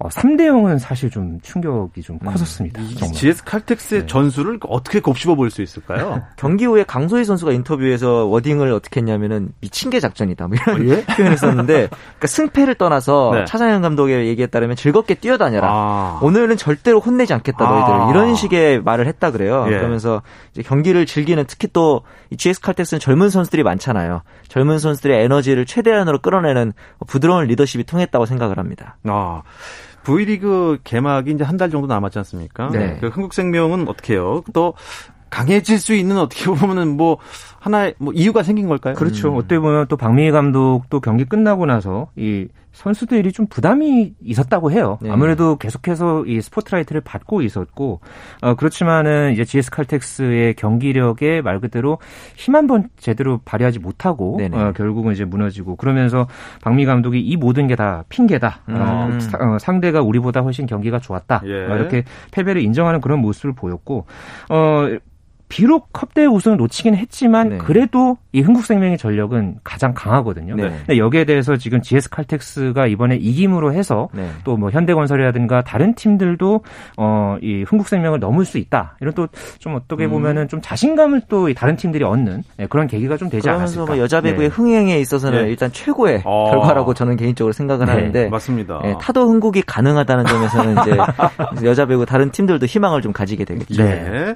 어, 0.00 0.08
3대 0.08 0.40
0은 0.48 0.78
사실 0.78 1.10
좀 1.10 1.38
충격이 1.42 2.02
좀 2.02 2.18
컸었습니다. 2.18 2.80
이 2.82 2.94
정말. 2.96 3.14
GS 3.14 3.44
칼텍스의 3.44 4.00
네. 4.02 4.06
전술을 4.06 4.58
어떻게 4.68 5.00
곱씹어 5.00 5.34
볼 5.34 5.50
수 5.50 5.62
있을까요? 5.62 6.22
경기 6.36 6.64
후에 6.64 6.82
강소희 6.82 7.24
선수가 7.26 7.52
인터뷰에서 7.52 8.24
워딩을 8.26 8.72
어떻게 8.72 9.00
했냐면은 9.00 9.50
미친 9.60 9.90
개 9.90 10.00
작전이다 10.00 10.48
뭐 10.48 10.56
이런 10.56 10.88
예? 10.88 11.04
표현했었는데 11.16 11.88
그러니까 11.88 12.26
승패를 12.26 12.76
떠나서 12.76 13.32
네. 13.34 13.44
차장현 13.44 13.82
감독의 13.82 14.28
얘기에 14.28 14.46
따르면 14.46 14.76
즐겁게 14.76 15.14
뛰어다녀라. 15.14 15.68
아. 15.70 16.18
오늘은 16.22 16.56
절대로 16.56 17.00
혼내지 17.00 17.34
않겠다 17.34 17.64
너희들 17.64 17.92
아. 17.92 18.10
이런 18.10 18.34
식의 18.34 18.80
말을 18.82 19.06
했다 19.06 19.30
그래요. 19.30 19.66
예. 19.68 19.72
그러면서 19.76 20.22
경기를 20.64 21.04
즐기는 21.04 21.44
특히 21.46 21.68
또이 21.68 22.36
GS 22.38 22.60
칼텍스는 22.62 23.00
젊은 23.00 23.28
선수들이 23.28 23.62
많잖아요. 23.62 24.22
젊은 24.48 24.78
선수들의 24.78 25.22
에너지를 25.24 25.66
최대한으로 25.66 26.20
끌어내는 26.20 26.72
부드러운 27.06 27.44
리더십이 27.46 27.84
통했다고 27.84 28.24
생각을 28.24 28.58
합니다. 28.58 28.96
아. 29.04 29.42
V리그 30.04 30.78
개막이 30.84 31.32
이제 31.32 31.42
한 31.42 31.56
달 31.56 31.68
정도 31.70 31.86
남았지 31.88 32.18
않습니까? 32.20 32.68
네. 32.70 32.98
그 33.00 33.08
흥국생명은 33.08 33.88
어떻게 33.88 34.12
해요? 34.14 34.42
또 34.52 34.74
강해질 35.30 35.78
수 35.78 35.94
있는 35.94 36.18
어떻게 36.18 36.44
보면은 36.46 36.96
뭐 36.96 37.18
하나의 37.60 37.94
뭐 37.98 38.12
이유가 38.12 38.42
생긴 38.42 38.68
걸까요? 38.68 38.94
그렇죠. 38.94 39.32
음. 39.32 39.36
어떻게 39.36 39.58
보면 39.58 39.86
또 39.88 39.96
박미희 39.96 40.30
감독도 40.30 41.00
경기 41.00 41.24
끝나고 41.24 41.66
나서 41.66 42.08
이 42.16 42.46
선수들이 42.76 43.32
좀 43.32 43.46
부담이 43.46 44.12
있었다고 44.22 44.70
해요. 44.70 44.98
네. 45.00 45.10
아무래도 45.10 45.56
계속해서 45.56 46.26
이 46.26 46.42
스포트라이트를 46.42 47.00
받고 47.00 47.40
있었고, 47.40 48.00
어, 48.42 48.54
그렇지만은 48.54 49.32
이제 49.32 49.44
GS 49.46 49.70
칼텍스의 49.70 50.54
경기력에 50.54 51.40
말 51.40 51.58
그대로 51.60 51.98
힘 52.36 52.54
한 52.54 52.66
번 52.66 52.88
제대로 52.98 53.40
발휘하지 53.44 53.78
못하고. 53.78 54.36
어, 54.52 54.72
결국은 54.76 55.12
이제 55.14 55.24
무너지고, 55.24 55.76
그러면서 55.76 56.26
박미희 56.62 56.84
감독이 56.86 57.18
이 57.20 57.36
모든 57.36 57.66
게 57.66 57.76
다 57.76 58.04
핑계다. 58.10 58.60
어, 58.68 59.08
음. 59.10 59.20
사- 59.20 59.38
어, 59.38 59.58
상대가 59.58 60.00
우리보다 60.02 60.40
훨씬 60.40 60.66
경기가 60.66 60.98
좋았다. 60.98 61.42
예. 61.46 61.66
어, 61.72 61.76
이렇게 61.76 62.04
패배를 62.30 62.60
인정하는 62.62 63.00
그런 63.00 63.20
모습을 63.20 63.54
보였고, 63.54 64.06
어, 64.50 64.86
비록 65.48 65.92
컵대회 65.92 66.26
우승을 66.26 66.56
놓치긴 66.56 66.94
했지만 66.96 67.48
네. 67.48 67.58
그래도 67.58 68.18
이 68.32 68.40
흥국생명의 68.40 68.98
전력은 68.98 69.56
가장 69.64 69.94
강하거든요. 69.94 70.56
네. 70.56 70.62
근데 70.62 70.98
여기에 70.98 71.24
대해서 71.24 71.56
지금 71.56 71.80
GS 71.80 72.10
칼텍스가 72.10 72.86
이번에 72.86 73.16
이김으로 73.16 73.72
해서 73.72 74.08
네. 74.12 74.28
또뭐 74.44 74.70
현대건설이라든가 74.70 75.62
다른 75.62 75.94
팀들도 75.94 76.62
어이 76.96 77.62
흥국생명을 77.64 78.18
넘을 78.20 78.44
수 78.44 78.58
있다. 78.58 78.96
이런 79.00 79.14
또 79.14 79.26
좀 79.58 79.74
어떻게 79.74 80.04
음. 80.04 80.10
보면은 80.10 80.48
좀 80.48 80.60
자신감을 80.60 81.22
또 81.28 81.52
다른 81.54 81.76
팀들이 81.76 82.04
얻는 82.04 82.42
네, 82.56 82.66
그런 82.66 82.86
계기가 82.86 83.16
좀 83.16 83.28
되지 83.28 83.48
않았을까. 83.48 83.86
뭐 83.86 83.98
여자 83.98 84.20
배구의 84.20 84.48
네. 84.48 84.54
흥행에 84.54 84.98
있어서는 85.00 85.44
네. 85.44 85.50
일단 85.50 85.70
최고의 85.72 86.22
어. 86.24 86.50
결과라고 86.50 86.94
저는 86.94 87.16
개인적으로 87.16 87.52
생각을 87.52 87.88
하는데 87.88 88.28
맞습니다. 88.28 88.80
타도 89.00 89.28
흥국이 89.28 89.62
가능하다는 89.62 90.26
점에서는 90.26 90.76
이제 90.82 90.96
여자 91.66 91.86
배구 91.86 92.06
다른 92.06 92.30
팀들도 92.30 92.64
희망을 92.66 93.02
좀 93.02 93.12
가지게 93.12 93.44
되겠죠. 93.44 93.82
네. 93.82 94.34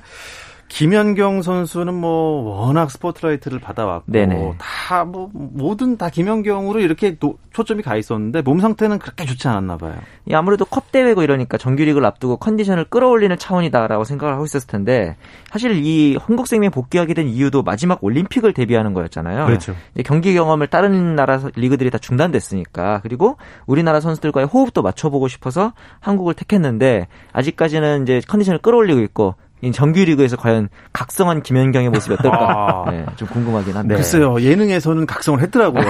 김연경 0.70 1.42
선수는 1.42 1.92
뭐 1.92 2.60
워낙 2.60 2.90
스포트라이트를 2.90 3.58
받아왔고 3.58 4.10
다 4.58 5.04
뭐 5.04 5.28
모든 5.32 5.96
다 5.96 6.08
김연경으로 6.08 6.80
이렇게 6.80 7.16
도, 7.16 7.36
초점이 7.52 7.82
가 7.82 7.96
있었는데 7.96 8.42
몸 8.42 8.60
상태는 8.60 8.98
그렇게 8.98 9.24
좋지 9.24 9.48
않았나 9.48 9.76
봐요. 9.76 9.94
예, 10.30 10.34
아무래도 10.34 10.64
컵 10.64 10.92
대회고 10.92 11.22
이러니까 11.22 11.58
정규리그를 11.58 12.06
앞두고 12.06 12.36
컨디션을 12.36 12.84
끌어올리는 12.84 13.36
차원이다라고 13.36 14.04
생각을 14.04 14.34
하고 14.34 14.44
있었을 14.44 14.68
텐데 14.68 15.16
사실 15.50 15.84
이 15.84 16.16
한국생명 16.16 16.70
복귀하게 16.70 17.14
된 17.14 17.26
이유도 17.28 17.62
마지막 17.62 18.02
올림픽을 18.04 18.52
대비하는 18.52 18.94
거였잖아요. 18.94 19.46
그렇죠. 19.46 19.74
경기 20.04 20.32
경험을 20.34 20.68
다른 20.68 21.16
나라 21.16 21.40
리그들이 21.56 21.90
다 21.90 21.98
중단됐으니까 21.98 23.00
그리고 23.02 23.36
우리나라 23.66 24.00
선수들과의 24.00 24.46
호흡도 24.46 24.82
맞춰보고 24.82 25.26
싶어서 25.28 25.72
한국을 25.98 26.34
택했는데 26.34 27.08
아직까지는 27.32 28.02
이제 28.04 28.20
컨디션을 28.28 28.60
끌어올리고 28.60 29.00
있고 29.00 29.34
정규리그에서 29.72 30.36
과연 30.36 30.68
각성한 30.92 31.42
김연경의 31.42 31.90
모습이 31.90 32.14
어떨까 32.14 32.84
아. 32.86 32.90
네, 32.90 33.04
좀 33.16 33.28
궁금하긴 33.28 33.76
한데. 33.76 33.94
글쎄요 33.94 34.40
예능에서는 34.40 35.06
각성을 35.06 35.40
했더라고요. 35.40 35.84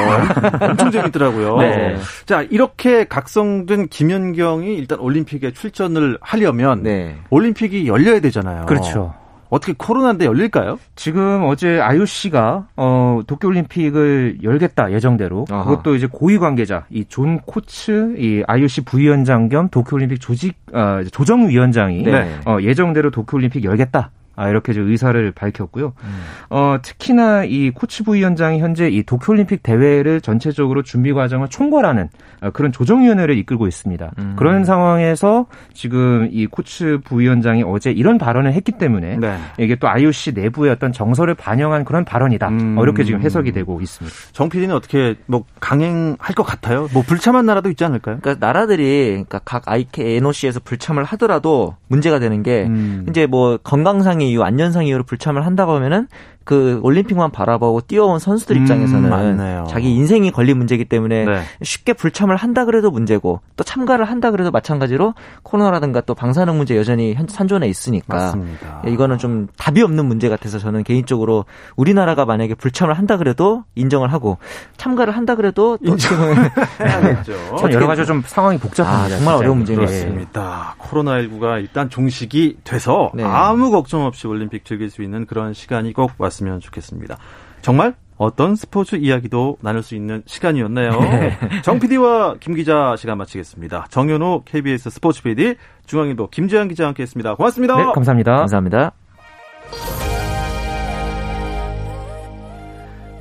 엄청 0.60 0.90
재밌더라고요. 0.90 1.56
네. 1.58 1.96
자 2.26 2.42
이렇게 2.42 3.04
각성된 3.04 3.88
김연경이 3.88 4.74
일단 4.74 4.98
올림픽에 4.98 5.52
출전을 5.52 6.18
하려면 6.20 6.82
네. 6.82 7.16
올림픽이 7.30 7.86
열려야 7.86 8.20
되잖아요. 8.20 8.66
그렇죠. 8.66 9.14
어떻게 9.50 9.74
코로나인데 9.76 10.24
열릴까요? 10.24 10.78
지금 10.96 11.42
어제 11.44 11.80
IOC가 11.80 12.68
어, 12.76 13.20
도쿄올림픽을 13.26 14.38
열겠다 14.42 14.92
예정대로 14.92 15.44
아하. 15.50 15.64
그것도 15.64 15.94
이제 15.96 16.06
고위 16.10 16.38
관계자 16.38 16.86
이 16.90 17.04
존 17.08 17.40
코츠 17.40 18.14
이 18.16 18.42
IOC 18.46 18.84
부위원장 18.84 19.48
겸 19.48 19.68
도쿄올림픽 19.68 20.20
조직 20.20 20.54
어, 20.72 21.00
조정위원장이 21.10 22.04
네. 22.04 22.30
어, 22.46 22.58
예정대로 22.60 23.10
도쿄올림픽 23.10 23.64
열겠다. 23.64 24.10
아, 24.40 24.48
이렇게 24.48 24.72
좀 24.72 24.90
의사를 24.90 25.32
밝혔고요. 25.32 25.92
음. 26.02 26.22
어, 26.48 26.78
특히나 26.80 27.44
이 27.44 27.70
코치 27.72 28.04
부위원장이 28.04 28.58
현재 28.58 28.88
이 28.88 29.02
도쿄올림픽 29.02 29.62
대회를 29.62 30.22
전체적으로 30.22 30.82
준비 30.82 31.12
과정을 31.12 31.48
총괄하는 31.48 32.08
어, 32.40 32.50
그런 32.50 32.72
조정위원회를 32.72 33.36
이끌고 33.36 33.66
있습니다. 33.66 34.12
음. 34.18 34.36
그런 34.38 34.64
상황에서 34.64 35.44
지금 35.74 36.26
이 36.32 36.46
코치 36.46 37.00
부위원장이 37.04 37.64
어제 37.66 37.90
이런 37.90 38.16
발언을 38.16 38.54
했기 38.54 38.72
때문에 38.72 39.18
네. 39.18 39.36
이게 39.58 39.76
또 39.76 39.90
IOC 39.90 40.32
내부의 40.32 40.72
어떤 40.72 40.90
정서를 40.90 41.34
반영한 41.34 41.84
그런 41.84 42.06
발언이다. 42.06 42.48
음. 42.48 42.78
어, 42.78 42.82
이렇게 42.82 43.04
지금 43.04 43.20
해석이 43.20 43.52
되고 43.52 43.78
있습니다. 43.78 44.16
정 44.32 44.48
PD는 44.48 44.74
어떻게 44.74 45.16
뭐 45.26 45.44
강행할 45.60 46.34
것 46.34 46.44
같아요? 46.44 46.88
뭐 46.94 47.02
불참한 47.02 47.44
나라도 47.44 47.68
있지 47.68 47.84
않을까요? 47.84 48.20
그러니까 48.22 48.46
나라들이 48.46 49.08
그러니까 49.10 49.40
각 49.44 49.68
IK 49.68 50.16
NOC에서 50.16 50.60
불참을 50.60 51.04
하더라도 51.04 51.76
문제가 51.88 52.18
되는 52.18 52.42
게 52.42 52.64
음. 52.64 53.04
이제 53.10 53.26
뭐 53.26 53.58
건강상의 53.58 54.29
이유, 54.30 54.42
안전상 54.42 54.86
이유로 54.86 55.04
불참을 55.04 55.44
한다고 55.44 55.72
하면은 55.72 56.08
그 56.50 56.80
올림픽만 56.82 57.30
바라보고 57.30 57.82
뛰어온 57.82 58.18
선수들 58.18 58.56
음, 58.56 58.62
입장에서는 58.62 59.12
음, 59.12 59.64
자기 59.68 59.94
인생이 59.94 60.32
걸린 60.32 60.58
문제이기 60.58 60.86
때문에 60.86 61.24
네. 61.24 61.42
쉽게 61.62 61.92
불참을 61.92 62.34
한다 62.34 62.64
그래도 62.64 62.90
문제고 62.90 63.40
또 63.54 63.62
참가를 63.62 64.04
한다 64.04 64.32
그래도 64.32 64.50
마찬가지로 64.50 65.14
코로나라든가 65.44 66.00
또 66.00 66.16
방사능 66.16 66.56
문제 66.56 66.76
여전히 66.76 67.16
산존해 67.28 67.68
있으니까 67.68 68.16
맞습니다. 68.16 68.82
이거는 68.84 69.18
좀 69.18 69.46
답이 69.58 69.80
없는 69.80 70.06
문제 70.06 70.28
같아서 70.28 70.58
저는 70.58 70.82
개인적으로 70.82 71.44
우리나라가 71.76 72.24
만약에 72.24 72.56
불참을 72.56 72.94
한다 72.94 73.16
그래도 73.16 73.62
인정을 73.76 74.12
하고 74.12 74.38
참가를 74.76 75.16
한다 75.16 75.36
그래도 75.36 75.78
또 75.86 75.96
해야겠죠. 76.84 77.32
여러 77.70 77.86
가지 77.86 78.04
좀 78.06 78.24
상황이 78.26 78.58
복잡합니다. 78.58 79.04
아, 79.04 79.18
정말 79.18 79.36
어려운 79.36 79.58
문제입니다. 79.58 79.88
그렇습니다. 79.88 80.74
코로나19가 80.80 81.60
일단 81.60 81.88
종식이 81.88 82.56
돼서 82.64 83.12
네. 83.14 83.22
아무 83.22 83.70
걱정 83.70 84.04
없이 84.04 84.26
올림픽 84.26 84.64
즐길 84.64 84.90
수 84.90 85.04
있는 85.04 85.26
그런 85.26 85.54
시간이 85.54 85.92
꼭 85.92 86.10
왔습니다. 86.18 86.39
왔으면 86.40 86.60
좋겠습니다. 86.60 87.18
정말 87.62 87.94
어떤 88.16 88.56
스포츠 88.56 88.96
이야기도 88.96 89.56
나눌 89.60 89.82
수 89.82 89.94
있는 89.94 90.22
시간이었네요. 90.26 90.90
네. 91.00 91.38
정 91.62 91.78
PD와 91.78 92.36
김 92.40 92.54
기자 92.54 92.94
시간 92.96 93.18
마치겠습니다. 93.18 93.86
정현호 93.90 94.42
KBS 94.44 94.90
스포츠 94.90 95.22
PD, 95.22 95.56
중앙일보 95.86 96.28
김재환 96.30 96.68
기자와 96.68 96.88
함께했습니다. 96.88 97.34
고맙습니다. 97.36 97.76
네, 97.76 97.84
감사합니다. 97.94 98.36
감사합니다. 98.36 98.92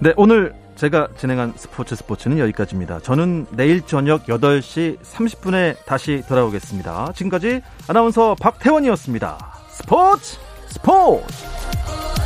네, 0.01 0.13
오늘 0.15 0.53
제가 0.75 1.09
진행한 1.17 1.53
스포츠 1.57 1.95
스포츠는 1.95 2.39
여기까지입니다. 2.39 2.99
저는 2.99 3.47
내일 3.51 3.81
저녁 3.81 4.25
8시 4.25 4.97
30분에 4.99 5.75
다시 5.85 6.23
돌아오겠습니다. 6.27 7.11
지금까지 7.15 7.61
아나운서 7.89 8.35
박태원이었습니다. 8.39 9.37
스포츠 9.67 10.39
스포츠! 10.67 12.18